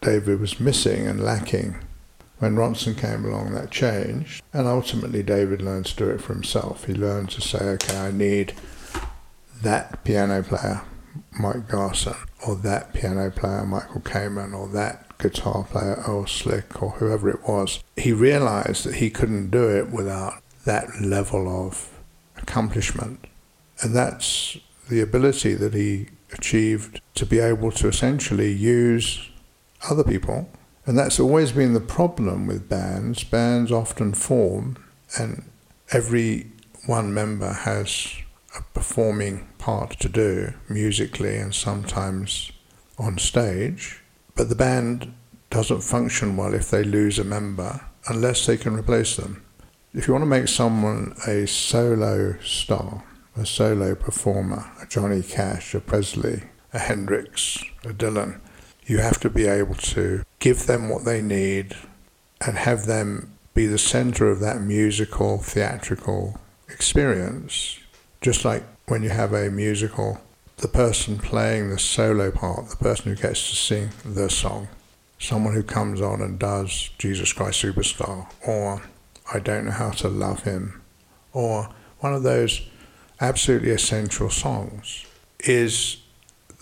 David 0.00 0.40
was 0.40 0.58
missing 0.58 1.06
and 1.06 1.22
lacking. 1.22 1.76
When 2.40 2.56
Ronson 2.56 2.98
came 2.98 3.24
along, 3.24 3.54
that 3.54 3.70
changed, 3.70 4.42
and 4.52 4.66
ultimately 4.66 5.22
David 5.22 5.62
learned 5.62 5.86
to 5.86 5.96
do 5.96 6.10
it 6.10 6.20
for 6.20 6.34
himself. 6.34 6.86
He 6.86 6.92
learned 6.94 7.30
to 7.30 7.40
say, 7.40 7.60
okay, 7.60 7.98
I 7.98 8.10
need 8.10 8.54
that 9.62 10.04
piano 10.04 10.42
player, 10.42 10.82
Mike 11.38 11.68
Garson, 11.68 12.14
or 12.46 12.56
that 12.56 12.92
piano 12.92 13.30
player, 13.30 13.64
Michael 13.64 14.00
Kamen, 14.00 14.54
or 14.54 14.68
that 14.68 15.16
guitar 15.18 15.64
player, 15.64 16.02
Earl 16.06 16.26
Slick, 16.26 16.82
or 16.82 16.90
whoever 16.92 17.28
it 17.28 17.46
was, 17.46 17.82
he 17.96 18.12
realized 18.12 18.84
that 18.84 18.96
he 18.96 19.10
couldn't 19.10 19.50
do 19.50 19.68
it 19.68 19.90
without 19.90 20.34
that 20.64 21.00
level 21.00 21.66
of 21.66 21.90
accomplishment. 22.36 23.24
And 23.80 23.94
that's 23.94 24.56
the 24.88 25.00
ability 25.00 25.54
that 25.54 25.74
he 25.74 26.08
achieved 26.32 27.00
to 27.14 27.26
be 27.26 27.38
able 27.38 27.72
to 27.72 27.88
essentially 27.88 28.52
use 28.52 29.30
other 29.88 30.04
people. 30.04 30.48
And 30.86 30.98
that's 30.98 31.20
always 31.20 31.52
been 31.52 31.74
the 31.74 31.80
problem 31.80 32.46
with 32.46 32.68
bands. 32.68 33.24
Bands 33.24 33.70
often 33.70 34.14
form, 34.14 34.76
and 35.18 35.44
every 35.90 36.50
one 36.86 37.12
member 37.12 37.52
has 37.52 38.14
a 38.58 38.62
performing 38.74 39.48
part 39.58 39.98
to 40.00 40.08
do 40.08 40.54
musically 40.68 41.36
and 41.36 41.54
sometimes 41.54 42.52
on 42.98 43.18
stage, 43.18 44.02
but 44.34 44.48
the 44.48 44.54
band 44.54 45.12
doesn't 45.50 45.82
function 45.82 46.36
well 46.36 46.54
if 46.54 46.70
they 46.70 46.84
lose 46.84 47.18
a 47.18 47.24
member 47.24 47.80
unless 48.08 48.46
they 48.46 48.56
can 48.56 48.74
replace 48.74 49.16
them. 49.16 49.42
If 49.94 50.06
you 50.06 50.12
want 50.12 50.22
to 50.22 50.26
make 50.26 50.48
someone 50.48 51.14
a 51.26 51.46
solo 51.46 52.38
star, 52.40 53.04
a 53.36 53.46
solo 53.46 53.94
performer, 53.94 54.70
a 54.82 54.86
Johnny 54.86 55.22
Cash, 55.22 55.74
a 55.74 55.80
Presley, 55.80 56.42
a 56.72 56.78
Hendrix, 56.78 57.64
a 57.84 57.88
Dylan, 57.88 58.40
you 58.86 58.98
have 58.98 59.20
to 59.20 59.30
be 59.30 59.46
able 59.46 59.74
to 59.74 60.24
give 60.38 60.66
them 60.66 60.88
what 60.88 61.04
they 61.04 61.22
need 61.22 61.76
and 62.40 62.56
have 62.56 62.86
them 62.86 63.32
be 63.54 63.66
the 63.66 63.78
center 63.78 64.30
of 64.30 64.40
that 64.40 64.60
musical, 64.60 65.38
theatrical 65.38 66.38
experience. 66.68 67.80
Just 68.20 68.44
like 68.44 68.64
when 68.86 69.02
you 69.02 69.10
have 69.10 69.32
a 69.32 69.50
musical, 69.50 70.20
the 70.58 70.68
person 70.68 71.18
playing 71.18 71.70
the 71.70 71.78
solo 71.78 72.30
part, 72.30 72.68
the 72.68 72.76
person 72.76 73.14
who 73.14 73.20
gets 73.20 73.48
to 73.50 73.56
sing 73.56 73.90
the 74.04 74.28
song, 74.28 74.68
someone 75.18 75.54
who 75.54 75.62
comes 75.62 76.00
on 76.00 76.20
and 76.20 76.38
does 76.38 76.90
Jesus 76.98 77.32
Christ 77.32 77.62
Superstar, 77.62 78.30
or 78.46 78.82
I 79.32 79.38
Don't 79.38 79.66
Know 79.66 79.72
How 79.72 79.90
to 79.90 80.08
Love 80.08 80.42
Him, 80.42 80.82
or 81.32 81.68
one 82.00 82.14
of 82.14 82.22
those 82.22 82.62
absolutely 83.20 83.70
essential 83.70 84.30
songs, 84.30 85.06
is 85.40 85.98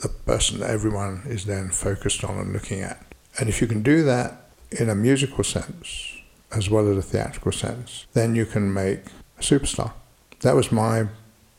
the 0.02 0.08
person 0.08 0.60
that 0.60 0.70
everyone 0.70 1.22
is 1.26 1.46
then 1.46 1.70
focused 1.70 2.22
on 2.22 2.38
and 2.38 2.52
looking 2.52 2.80
at. 2.80 3.02
And 3.38 3.48
if 3.48 3.60
you 3.62 3.66
can 3.66 3.82
do 3.82 4.02
that 4.02 4.50
in 4.70 4.90
a 4.90 4.94
musical 4.94 5.44
sense, 5.44 6.12
as 6.54 6.68
well 6.68 6.90
as 6.90 6.96
a 6.98 7.02
theatrical 7.02 7.52
sense, 7.52 8.06
then 8.12 8.34
you 8.34 8.44
can 8.44 8.72
make 8.72 9.00
a 9.38 9.42
superstar. 9.42 9.92
That 10.40 10.54
was 10.54 10.70
my 10.70 11.08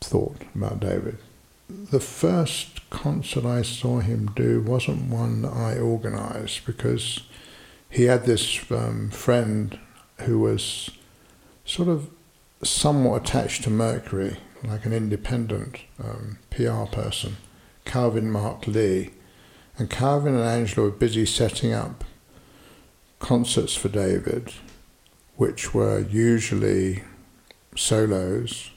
thought 0.01 0.41
about 0.55 0.79
David. 0.79 1.17
The 1.69 1.99
first 1.99 2.89
concert 2.89 3.45
I 3.45 3.61
saw 3.61 3.99
him 3.99 4.31
do 4.35 4.61
wasn't 4.61 5.11
one 5.11 5.43
I 5.45 5.77
organized 5.77 6.65
because 6.65 7.21
he 7.89 8.03
had 8.03 8.25
this 8.25 8.69
um, 8.71 9.09
friend 9.09 9.77
who 10.21 10.39
was 10.39 10.89
sort 11.65 11.89
of 11.89 12.09
somewhat 12.63 13.23
attached 13.23 13.63
to 13.63 13.69
Mercury, 13.69 14.37
like 14.63 14.85
an 14.85 14.93
independent 14.93 15.79
um, 16.03 16.39
PR 16.49 16.85
person, 16.85 17.37
Calvin 17.85 18.31
Mark 18.31 18.67
Lee. 18.67 19.11
And 19.77 19.89
Calvin 19.89 20.33
and 20.33 20.43
Angela 20.43 20.87
were 20.87 20.91
busy 20.91 21.25
setting 21.25 21.71
up 21.71 22.03
concerts 23.19 23.75
for 23.75 23.89
David, 23.89 24.53
which 25.35 25.73
were 25.73 25.99
usually 25.99 27.03
solos 27.75 28.71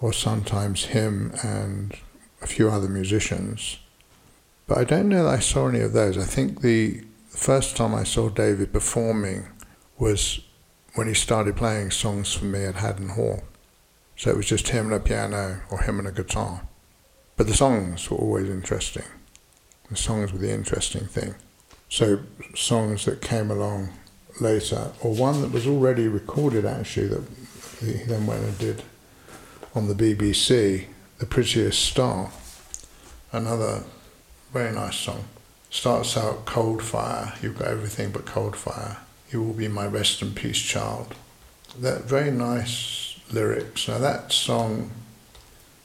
or 0.00 0.12
sometimes 0.12 0.86
him 0.86 1.32
and 1.42 1.94
a 2.40 2.46
few 2.46 2.70
other 2.70 2.88
musicians. 2.88 3.78
But 4.66 4.78
I 4.78 4.84
don't 4.84 5.08
know 5.08 5.24
that 5.24 5.34
I 5.34 5.38
saw 5.40 5.68
any 5.68 5.80
of 5.80 5.92
those. 5.92 6.16
I 6.18 6.24
think 6.24 6.60
the 6.60 7.02
first 7.28 7.76
time 7.76 7.94
I 7.94 8.04
saw 8.04 8.28
David 8.28 8.72
performing 8.72 9.48
was 9.98 10.40
when 10.94 11.08
he 11.08 11.14
started 11.14 11.56
playing 11.56 11.90
songs 11.90 12.32
for 12.34 12.44
me 12.44 12.64
at 12.64 12.76
Haddon 12.76 13.10
Hall. 13.10 13.42
So 14.16 14.30
it 14.30 14.36
was 14.36 14.46
just 14.46 14.68
him 14.68 14.86
and 14.86 14.94
a 14.94 15.00
piano 15.00 15.60
or 15.70 15.82
him 15.82 15.98
and 15.98 16.08
a 16.08 16.12
guitar. 16.12 16.66
But 17.36 17.46
the 17.46 17.54
songs 17.54 18.10
were 18.10 18.16
always 18.16 18.50
interesting. 18.50 19.04
The 19.90 19.96
songs 19.96 20.32
were 20.32 20.38
the 20.38 20.52
interesting 20.52 21.06
thing. 21.06 21.34
So 21.88 22.20
songs 22.54 23.04
that 23.06 23.22
came 23.22 23.50
along 23.50 23.90
later, 24.40 24.92
or 25.00 25.14
one 25.14 25.40
that 25.42 25.52
was 25.52 25.66
already 25.66 26.08
recorded 26.08 26.64
actually 26.64 27.08
that 27.08 27.22
he 27.80 27.92
then 28.04 28.26
went 28.26 28.44
and 28.44 28.58
did 28.58 28.82
on 29.78 29.86
the 29.86 29.94
BBC, 29.94 30.86
The 31.18 31.26
Prettiest 31.26 31.80
Star, 31.80 32.32
another 33.30 33.84
very 34.52 34.74
nice 34.74 34.96
song. 34.96 35.24
Starts 35.70 36.16
out 36.16 36.46
Cold 36.46 36.82
Fire, 36.82 37.34
you've 37.40 37.60
got 37.60 37.68
everything 37.68 38.10
but 38.10 38.26
cold 38.26 38.56
fire. 38.56 38.96
You 39.30 39.40
will 39.40 39.52
be 39.52 39.68
my 39.68 39.86
rest 39.86 40.20
and 40.20 40.34
peace 40.34 40.58
child. 40.58 41.14
That 41.78 42.06
very 42.06 42.32
nice 42.32 43.20
lyrics. 43.30 43.86
Now 43.86 43.98
that 43.98 44.32
song 44.32 44.90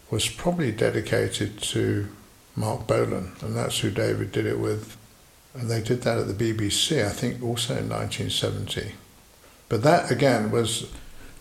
was 0.09 0.27
probably 0.27 0.71
dedicated 0.71 1.61
to 1.61 2.07
Marc 2.55 2.87
Bolan, 2.87 3.33
and 3.41 3.55
that's 3.55 3.81
who 3.81 3.91
David 3.91 4.31
did 4.31 4.47
it 4.47 4.57
with. 4.57 4.97
And 5.53 5.69
they 5.69 5.83
did 5.83 6.01
that 6.01 6.17
at 6.17 6.27
the 6.27 6.33
BBC, 6.33 7.05
I 7.05 7.09
think 7.09 7.43
also 7.43 7.77
in 7.77 7.89
1970. 7.89 8.93
But 9.69 9.83
that 9.83 10.09
again 10.09 10.49
was, 10.49 10.91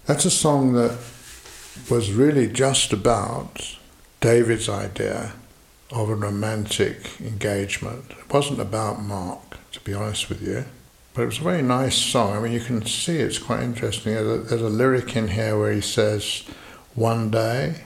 that's 0.05 0.27
a 0.27 0.31
song 0.31 0.75
that 0.75 0.99
was 1.91 2.13
really 2.13 2.47
just 2.47 2.93
about 2.93 3.77
David's 4.21 4.69
idea 4.69 5.33
of 5.91 6.09
a 6.09 6.15
romantic 6.15 7.21
engagement. 7.21 8.05
It 8.11 8.33
wasn't 8.33 8.61
about 8.61 9.03
Mark, 9.03 9.59
to 9.73 9.81
be 9.81 9.93
honest 9.93 10.29
with 10.29 10.43
you, 10.43 10.65
but 11.15 11.23
it 11.23 11.27
was 11.27 11.39
a 11.39 11.43
very 11.43 11.63
nice 11.63 11.97
song. 11.97 12.37
I 12.37 12.41
mean, 12.41 12.53
you 12.53 12.61
can 12.61 12.87
see 12.87 13.19
it's 13.19 13.39
quite 13.39 13.63
interesting. 13.63 14.15
There's 14.15 14.27
a, 14.27 14.43
there's 14.43 14.63
a 14.63 14.69
lyric 14.69 15.15
in 15.17 15.29
here 15.29 15.59
where 15.59 15.73
he 15.73 15.83
says, 15.83 16.45
One 16.95 17.31
day, 17.31 17.83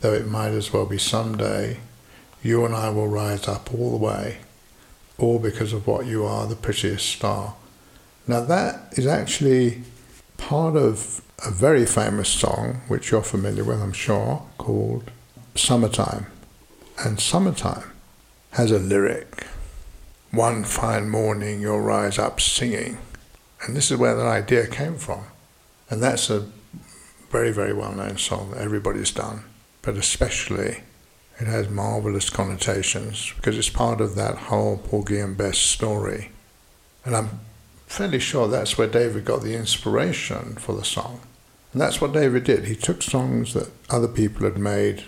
though 0.00 0.12
it 0.12 0.26
might 0.26 0.50
as 0.50 0.72
well 0.72 0.86
be 0.86 0.98
someday, 0.98 1.78
you 2.42 2.64
and 2.64 2.74
I 2.74 2.90
will 2.90 3.08
rise 3.08 3.46
up 3.46 3.72
all 3.72 3.90
the 3.90 4.04
way, 4.04 4.38
all 5.18 5.38
because 5.38 5.72
of 5.72 5.86
what 5.86 6.06
you 6.06 6.24
are, 6.24 6.46
the 6.46 6.56
prettiest 6.56 7.06
star. 7.06 7.54
Now, 8.26 8.40
that 8.40 8.94
is 8.98 9.06
actually 9.06 9.82
part 10.36 10.76
of 10.76 11.22
a 11.46 11.50
very 11.50 11.84
famous 11.84 12.28
song, 12.28 12.80
which 12.88 13.10
you're 13.10 13.22
familiar 13.22 13.64
with, 13.64 13.82
I'm 13.82 13.92
sure, 13.92 14.42
called 14.56 15.10
Summertime. 15.54 16.26
And 16.98 17.20
Summertime 17.20 17.90
has 18.52 18.70
a 18.70 18.78
lyric 18.78 19.46
One 20.30 20.64
fine 20.64 21.10
morning 21.10 21.60
you'll 21.60 21.80
rise 21.80 22.18
up 22.18 22.40
singing. 22.40 22.98
And 23.62 23.76
this 23.76 23.90
is 23.90 23.98
where 23.98 24.16
that 24.16 24.26
idea 24.26 24.66
came 24.66 24.96
from. 24.96 25.24
And 25.90 26.02
that's 26.02 26.30
a 26.30 26.48
very, 27.30 27.52
very 27.52 27.74
well 27.74 27.92
known 27.92 28.16
song 28.16 28.52
that 28.52 28.60
everybody's 28.60 29.10
done, 29.10 29.44
but 29.82 29.96
especially 29.96 30.82
it 31.40 31.46
has 31.46 31.68
marvelous 31.68 32.30
connotations 32.30 33.32
because 33.36 33.58
it's 33.58 33.68
part 33.68 34.00
of 34.00 34.14
that 34.14 34.36
whole 34.36 34.78
Porgy 34.78 35.18
and 35.18 35.36
Bess 35.36 35.58
story. 35.58 36.30
And 37.04 37.14
I'm 37.14 37.40
fairly 37.86 38.20
sure 38.20 38.48
that's 38.48 38.78
where 38.78 38.88
David 38.88 39.24
got 39.24 39.42
the 39.42 39.54
inspiration 39.54 40.54
for 40.56 40.74
the 40.74 40.84
song. 40.84 41.20
And 41.74 41.80
that's 41.80 42.00
what 42.00 42.12
David 42.12 42.44
did. 42.44 42.66
He 42.66 42.76
took 42.76 43.02
songs 43.02 43.52
that 43.52 43.68
other 43.90 44.06
people 44.06 44.44
had 44.44 44.56
made 44.56 45.02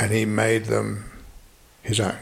and 0.00 0.10
he 0.10 0.24
made 0.24 0.64
them 0.64 1.10
his 1.82 2.00
own. 2.00 2.16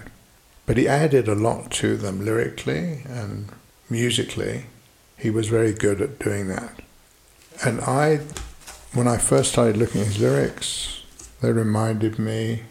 But 0.66 0.76
he 0.76 0.88
added 0.88 1.28
a 1.28 1.36
lot 1.36 1.70
to 1.72 1.96
them 1.96 2.24
lyrically 2.24 3.02
and 3.06 3.50
musically. 3.88 4.66
He 5.16 5.30
was 5.30 5.46
very 5.46 5.72
good 5.72 6.00
at 6.00 6.18
doing 6.18 6.48
that. 6.48 6.80
And 7.64 7.80
I, 7.82 8.16
when 8.94 9.06
I 9.06 9.16
first 9.16 9.52
started 9.52 9.76
looking 9.76 10.00
at 10.00 10.08
his 10.08 10.20
lyrics, 10.20 11.04
they 11.40 11.52
reminded 11.52 12.18
me, 12.18 12.64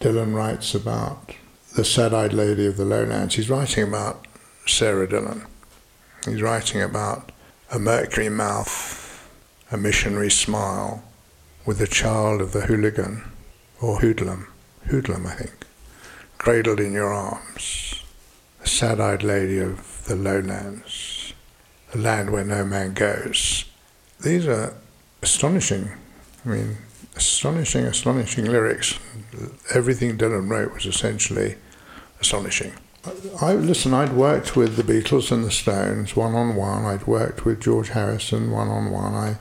Dylan 0.00 0.34
writes 0.34 0.74
about 0.74 1.34
the 1.76 1.84
sad 1.84 2.14
eyed 2.14 2.32
lady 2.32 2.64
of 2.64 2.78
the 2.78 2.86
lowlands. 2.86 3.34
He's 3.34 3.50
writing 3.50 3.84
about 3.84 4.26
Sara 4.66 5.06
Dylan. 5.06 5.46
He's 6.24 6.40
writing 6.40 6.80
about 6.80 7.32
a 7.70 7.78
mercury 7.78 8.30
mouth, 8.30 8.97
a 9.70 9.76
missionary 9.76 10.30
smile, 10.30 11.02
with 11.66 11.80
a 11.80 11.86
child 11.86 12.40
of 12.40 12.52
the 12.52 12.62
hooligan, 12.62 13.22
or 13.80 14.00
hoodlum, 14.00 14.46
hoodlum, 14.86 15.26
I 15.26 15.34
think, 15.34 15.66
cradled 16.38 16.80
in 16.80 16.92
your 16.92 17.12
arms, 17.12 18.02
a 18.62 18.68
sad 18.68 19.00
eyed 19.00 19.22
lady 19.22 19.58
of 19.58 20.04
the 20.06 20.16
lowlands, 20.16 21.34
a 21.94 21.98
land 21.98 22.30
where 22.30 22.44
no 22.44 22.64
man 22.64 22.94
goes. 22.94 23.64
These 24.20 24.46
are 24.46 24.74
astonishing, 25.22 25.90
I 26.44 26.48
mean, 26.48 26.78
astonishing, 27.14 27.84
astonishing 27.84 28.46
lyrics. 28.46 28.98
Everything 29.74 30.16
Dylan 30.16 30.48
wrote 30.48 30.72
was 30.72 30.86
essentially 30.86 31.56
astonishing. 32.20 32.72
I 33.40 33.54
listen. 33.54 33.94
I'd 33.94 34.12
worked 34.12 34.56
with 34.56 34.76
the 34.76 34.82
Beatles 34.82 35.30
and 35.30 35.44
the 35.44 35.50
Stones 35.50 36.16
one 36.16 36.34
on 36.34 36.56
one. 36.56 36.84
I'd 36.84 37.06
worked 37.06 37.44
with 37.44 37.60
George 37.60 37.90
Harrison 37.90 38.50
one 38.50 38.68
on 38.68 38.90
one. 38.90 39.14
I 39.14 39.38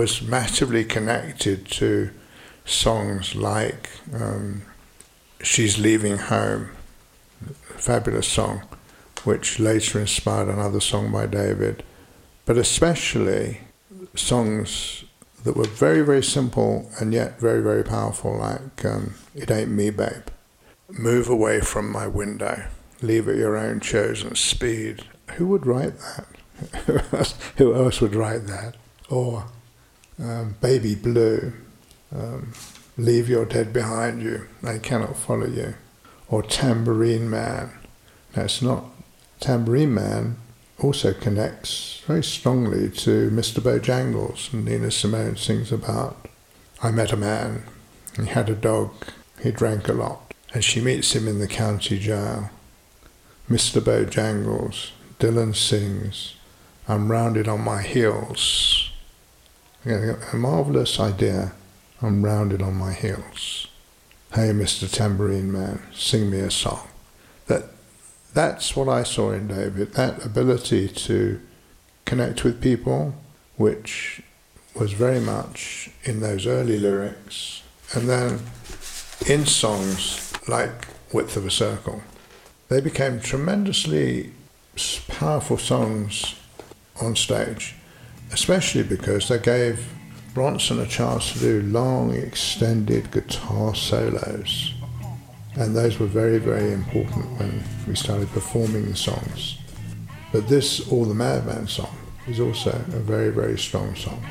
was 0.00 0.22
massively 0.22 0.82
connected 0.82 1.66
to 1.68 2.10
songs 2.64 3.34
like 3.34 3.90
um, 4.14 4.62
"She's 5.42 5.78
Leaving 5.78 6.16
Home," 6.16 6.70
a 7.74 7.78
fabulous 7.78 8.26
song, 8.26 8.62
which 9.24 9.60
later 9.60 10.00
inspired 10.00 10.48
another 10.48 10.80
song 10.80 11.12
by 11.12 11.26
David, 11.26 11.82
but 12.46 12.56
especially 12.56 13.60
songs 14.14 15.04
that 15.44 15.54
were 15.54 15.68
very, 15.86 16.00
very 16.00 16.22
simple 16.22 16.90
and 16.98 17.12
yet 17.12 17.38
very, 17.38 17.60
very 17.60 17.84
powerful, 17.84 18.38
like 18.38 18.82
um, 18.86 19.16
"It 19.34 19.50
Ain't 19.50 19.70
Me, 19.70 19.90
Babe." 19.90 20.28
Move 20.88 21.28
away 21.28 21.60
from 21.60 21.92
my 21.92 22.06
window 22.06 22.64
leave 23.02 23.28
at 23.28 23.36
your 23.36 23.54
own 23.58 23.80
chosen 23.80 24.34
speed. 24.34 25.04
Who 25.36 25.46
would 25.48 25.66
write 25.66 25.96
that? 25.98 27.34
Who 27.58 27.74
else 27.74 28.00
would 28.00 28.14
write 28.14 28.46
that? 28.46 28.76
Or 29.10 29.44
um, 30.20 30.56
Baby 30.60 30.94
Blue, 30.94 31.52
um, 32.14 32.52
Leave 33.00 33.30
your 33.30 33.46
dead 33.46 33.72
behind 33.72 34.22
you, 34.22 34.46
they 34.62 34.78
cannot 34.78 35.16
follow 35.16 35.46
you. 35.46 35.74
Or 36.28 36.42
Tambourine 36.42 37.30
Man. 37.30 37.70
that's 38.32 38.60
not. 38.60 38.84
Tambourine 39.40 39.94
Man 39.94 40.36
also 40.78 41.14
connects 41.14 42.02
very 42.06 42.22
strongly 42.22 42.90
to 42.90 43.30
Mr. 43.30 43.60
Bojangles, 43.60 44.52
and 44.52 44.66
Nina 44.66 44.90
Simone 44.90 45.36
sings 45.36 45.72
about 45.72 46.28
I 46.82 46.90
met 46.90 47.12
a 47.12 47.16
man, 47.16 47.64
he 48.16 48.26
had 48.26 48.50
a 48.50 48.54
dog, 48.54 48.92
he 49.42 49.50
drank 49.50 49.88
a 49.88 49.94
lot, 49.94 50.34
and 50.52 50.62
she 50.62 50.82
meets 50.82 51.14
him 51.14 51.26
in 51.26 51.38
the 51.38 51.48
county 51.48 51.98
jail. 51.98 52.50
Mr. 53.48 53.80
Bojangles, 53.80 54.90
Dylan 55.18 55.56
sings, 55.56 56.34
I'm 56.86 57.10
rounded 57.10 57.48
on 57.48 57.62
my 57.62 57.80
heels. 57.82 58.79
A 59.84 60.36
marvellous 60.36 61.00
idea, 61.00 61.52
I'm 62.02 62.24
rounded 62.24 62.60
on 62.60 62.74
my 62.74 62.92
heels. 62.92 63.68
Hey, 64.34 64.50
Mr. 64.50 64.90
Tambourine 64.90 65.50
Man, 65.50 65.82
sing 65.94 66.30
me 66.30 66.40
a 66.40 66.50
song. 66.50 66.86
That, 67.46 67.64
that's 68.34 68.76
what 68.76 68.88
I 68.88 69.02
saw 69.02 69.32
in 69.32 69.48
David, 69.48 69.94
that 69.94 70.24
ability 70.24 70.88
to 70.88 71.40
connect 72.04 72.44
with 72.44 72.60
people, 72.60 73.14
which 73.56 74.22
was 74.74 74.92
very 74.92 75.20
much 75.20 75.90
in 76.04 76.20
those 76.20 76.46
early 76.46 76.78
lyrics. 76.78 77.62
And 77.94 78.08
then 78.08 78.40
in 79.26 79.46
songs 79.46 80.32
like 80.48 80.86
Width 81.12 81.36
of 81.36 81.46
a 81.46 81.50
Circle, 81.50 82.02
they 82.68 82.80
became 82.80 83.18
tremendously 83.18 84.32
powerful 85.08 85.58
songs 85.58 86.36
on 87.00 87.16
stage, 87.16 87.74
especially 88.32 88.82
because 88.82 89.28
they 89.28 89.38
gave 89.38 89.86
Ronson 90.34 90.80
a 90.80 90.86
chance 90.86 91.32
to 91.32 91.38
do 91.38 91.62
long, 91.62 92.14
extended 92.14 93.10
guitar 93.10 93.74
solos. 93.74 94.74
And 95.56 95.74
those 95.74 95.98
were 95.98 96.06
very, 96.06 96.38
very 96.38 96.72
important 96.72 97.26
when 97.38 97.62
we 97.86 97.96
started 97.96 98.28
performing 98.30 98.86
the 98.86 98.96
songs. 98.96 99.58
But 100.32 100.48
this 100.48 100.88
All 100.92 101.04
the 101.04 101.14
Madman 101.14 101.66
song 101.66 101.96
is 102.28 102.38
also 102.38 102.70
a 102.70 103.00
very, 103.00 103.30
very 103.30 103.58
strong 103.58 103.96
song. 103.96 104.24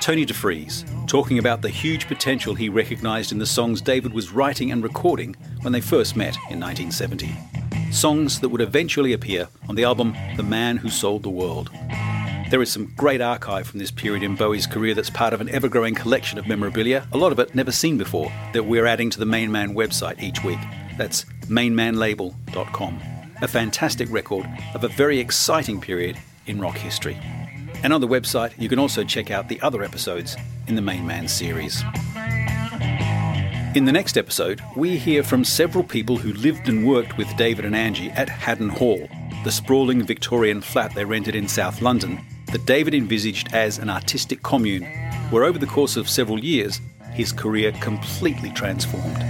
Tony 0.00 0.26
DeFries, 0.26 1.06
talking 1.06 1.38
about 1.38 1.62
the 1.62 1.68
huge 1.68 2.06
potential 2.06 2.54
he 2.54 2.68
recognised 2.68 3.32
in 3.32 3.38
the 3.38 3.46
songs 3.46 3.80
David 3.80 4.12
was 4.12 4.32
writing 4.32 4.72
and 4.72 4.82
recording 4.82 5.34
when 5.62 5.72
they 5.72 5.80
first 5.80 6.16
met 6.16 6.36
in 6.50 6.60
1970. 6.60 7.51
Songs 7.92 8.40
that 8.40 8.48
would 8.48 8.62
eventually 8.62 9.12
appear 9.12 9.48
on 9.68 9.74
the 9.74 9.84
album 9.84 10.16
The 10.36 10.42
Man 10.42 10.78
Who 10.78 10.88
Sold 10.88 11.22
the 11.22 11.30
World. 11.30 11.70
There 12.50 12.62
is 12.62 12.72
some 12.72 12.92
great 12.96 13.20
archive 13.20 13.66
from 13.66 13.80
this 13.80 13.90
period 13.90 14.22
in 14.22 14.34
Bowie's 14.34 14.66
career 14.66 14.94
that's 14.94 15.10
part 15.10 15.34
of 15.34 15.42
an 15.42 15.50
ever 15.50 15.68
growing 15.68 15.94
collection 15.94 16.38
of 16.38 16.48
memorabilia, 16.48 17.06
a 17.12 17.18
lot 17.18 17.32
of 17.32 17.38
it 17.38 17.54
never 17.54 17.70
seen 17.70 17.98
before, 17.98 18.32
that 18.54 18.64
we're 18.64 18.86
adding 18.86 19.10
to 19.10 19.18
the 19.18 19.26
Main 19.26 19.52
Man 19.52 19.74
website 19.74 20.22
each 20.22 20.42
week. 20.42 20.58
That's 20.96 21.26
mainmanlabel.com. 21.48 23.00
A 23.42 23.48
fantastic 23.48 24.10
record 24.10 24.46
of 24.74 24.84
a 24.84 24.88
very 24.88 25.18
exciting 25.18 25.78
period 25.78 26.16
in 26.46 26.60
rock 26.60 26.76
history. 26.78 27.18
And 27.82 27.92
on 27.92 28.00
the 28.00 28.08
website, 28.08 28.58
you 28.58 28.70
can 28.70 28.78
also 28.78 29.04
check 29.04 29.30
out 29.30 29.48
the 29.48 29.60
other 29.60 29.82
episodes 29.82 30.36
in 30.66 30.76
the 30.76 30.82
Main 30.82 31.06
Man 31.06 31.28
series. 31.28 31.84
In 33.74 33.86
the 33.86 33.92
next 33.92 34.18
episode, 34.18 34.60
we 34.76 34.98
hear 34.98 35.22
from 35.22 35.44
several 35.44 35.82
people 35.82 36.18
who 36.18 36.34
lived 36.34 36.68
and 36.68 36.86
worked 36.86 37.16
with 37.16 37.34
David 37.38 37.64
and 37.64 37.74
Angie 37.74 38.10
at 38.10 38.28
Haddon 38.28 38.68
Hall, 38.68 39.08
the 39.44 39.50
sprawling 39.50 40.02
Victorian 40.02 40.60
flat 40.60 40.94
they 40.94 41.06
rented 41.06 41.34
in 41.34 41.48
South 41.48 41.80
London 41.80 42.22
that 42.52 42.66
David 42.66 42.92
envisaged 42.92 43.54
as 43.54 43.78
an 43.78 43.88
artistic 43.88 44.42
commune, 44.42 44.84
where 45.30 45.44
over 45.44 45.58
the 45.58 45.66
course 45.66 45.96
of 45.96 46.06
several 46.06 46.38
years, 46.38 46.82
his 47.14 47.32
career 47.32 47.72
completely 47.80 48.50
transformed. 48.50 49.22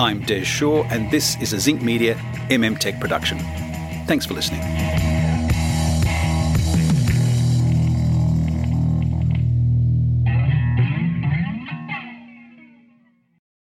I'm 0.00 0.22
Des 0.22 0.44
Shaw, 0.44 0.84
and 0.84 1.10
this 1.10 1.38
is 1.42 1.52
a 1.52 1.60
Zinc 1.60 1.82
Media 1.82 2.14
MM 2.48 2.78
Tech 2.78 2.98
production. 2.98 3.38
Thanks 4.06 4.24
for 4.24 4.32
listening. 4.32 4.62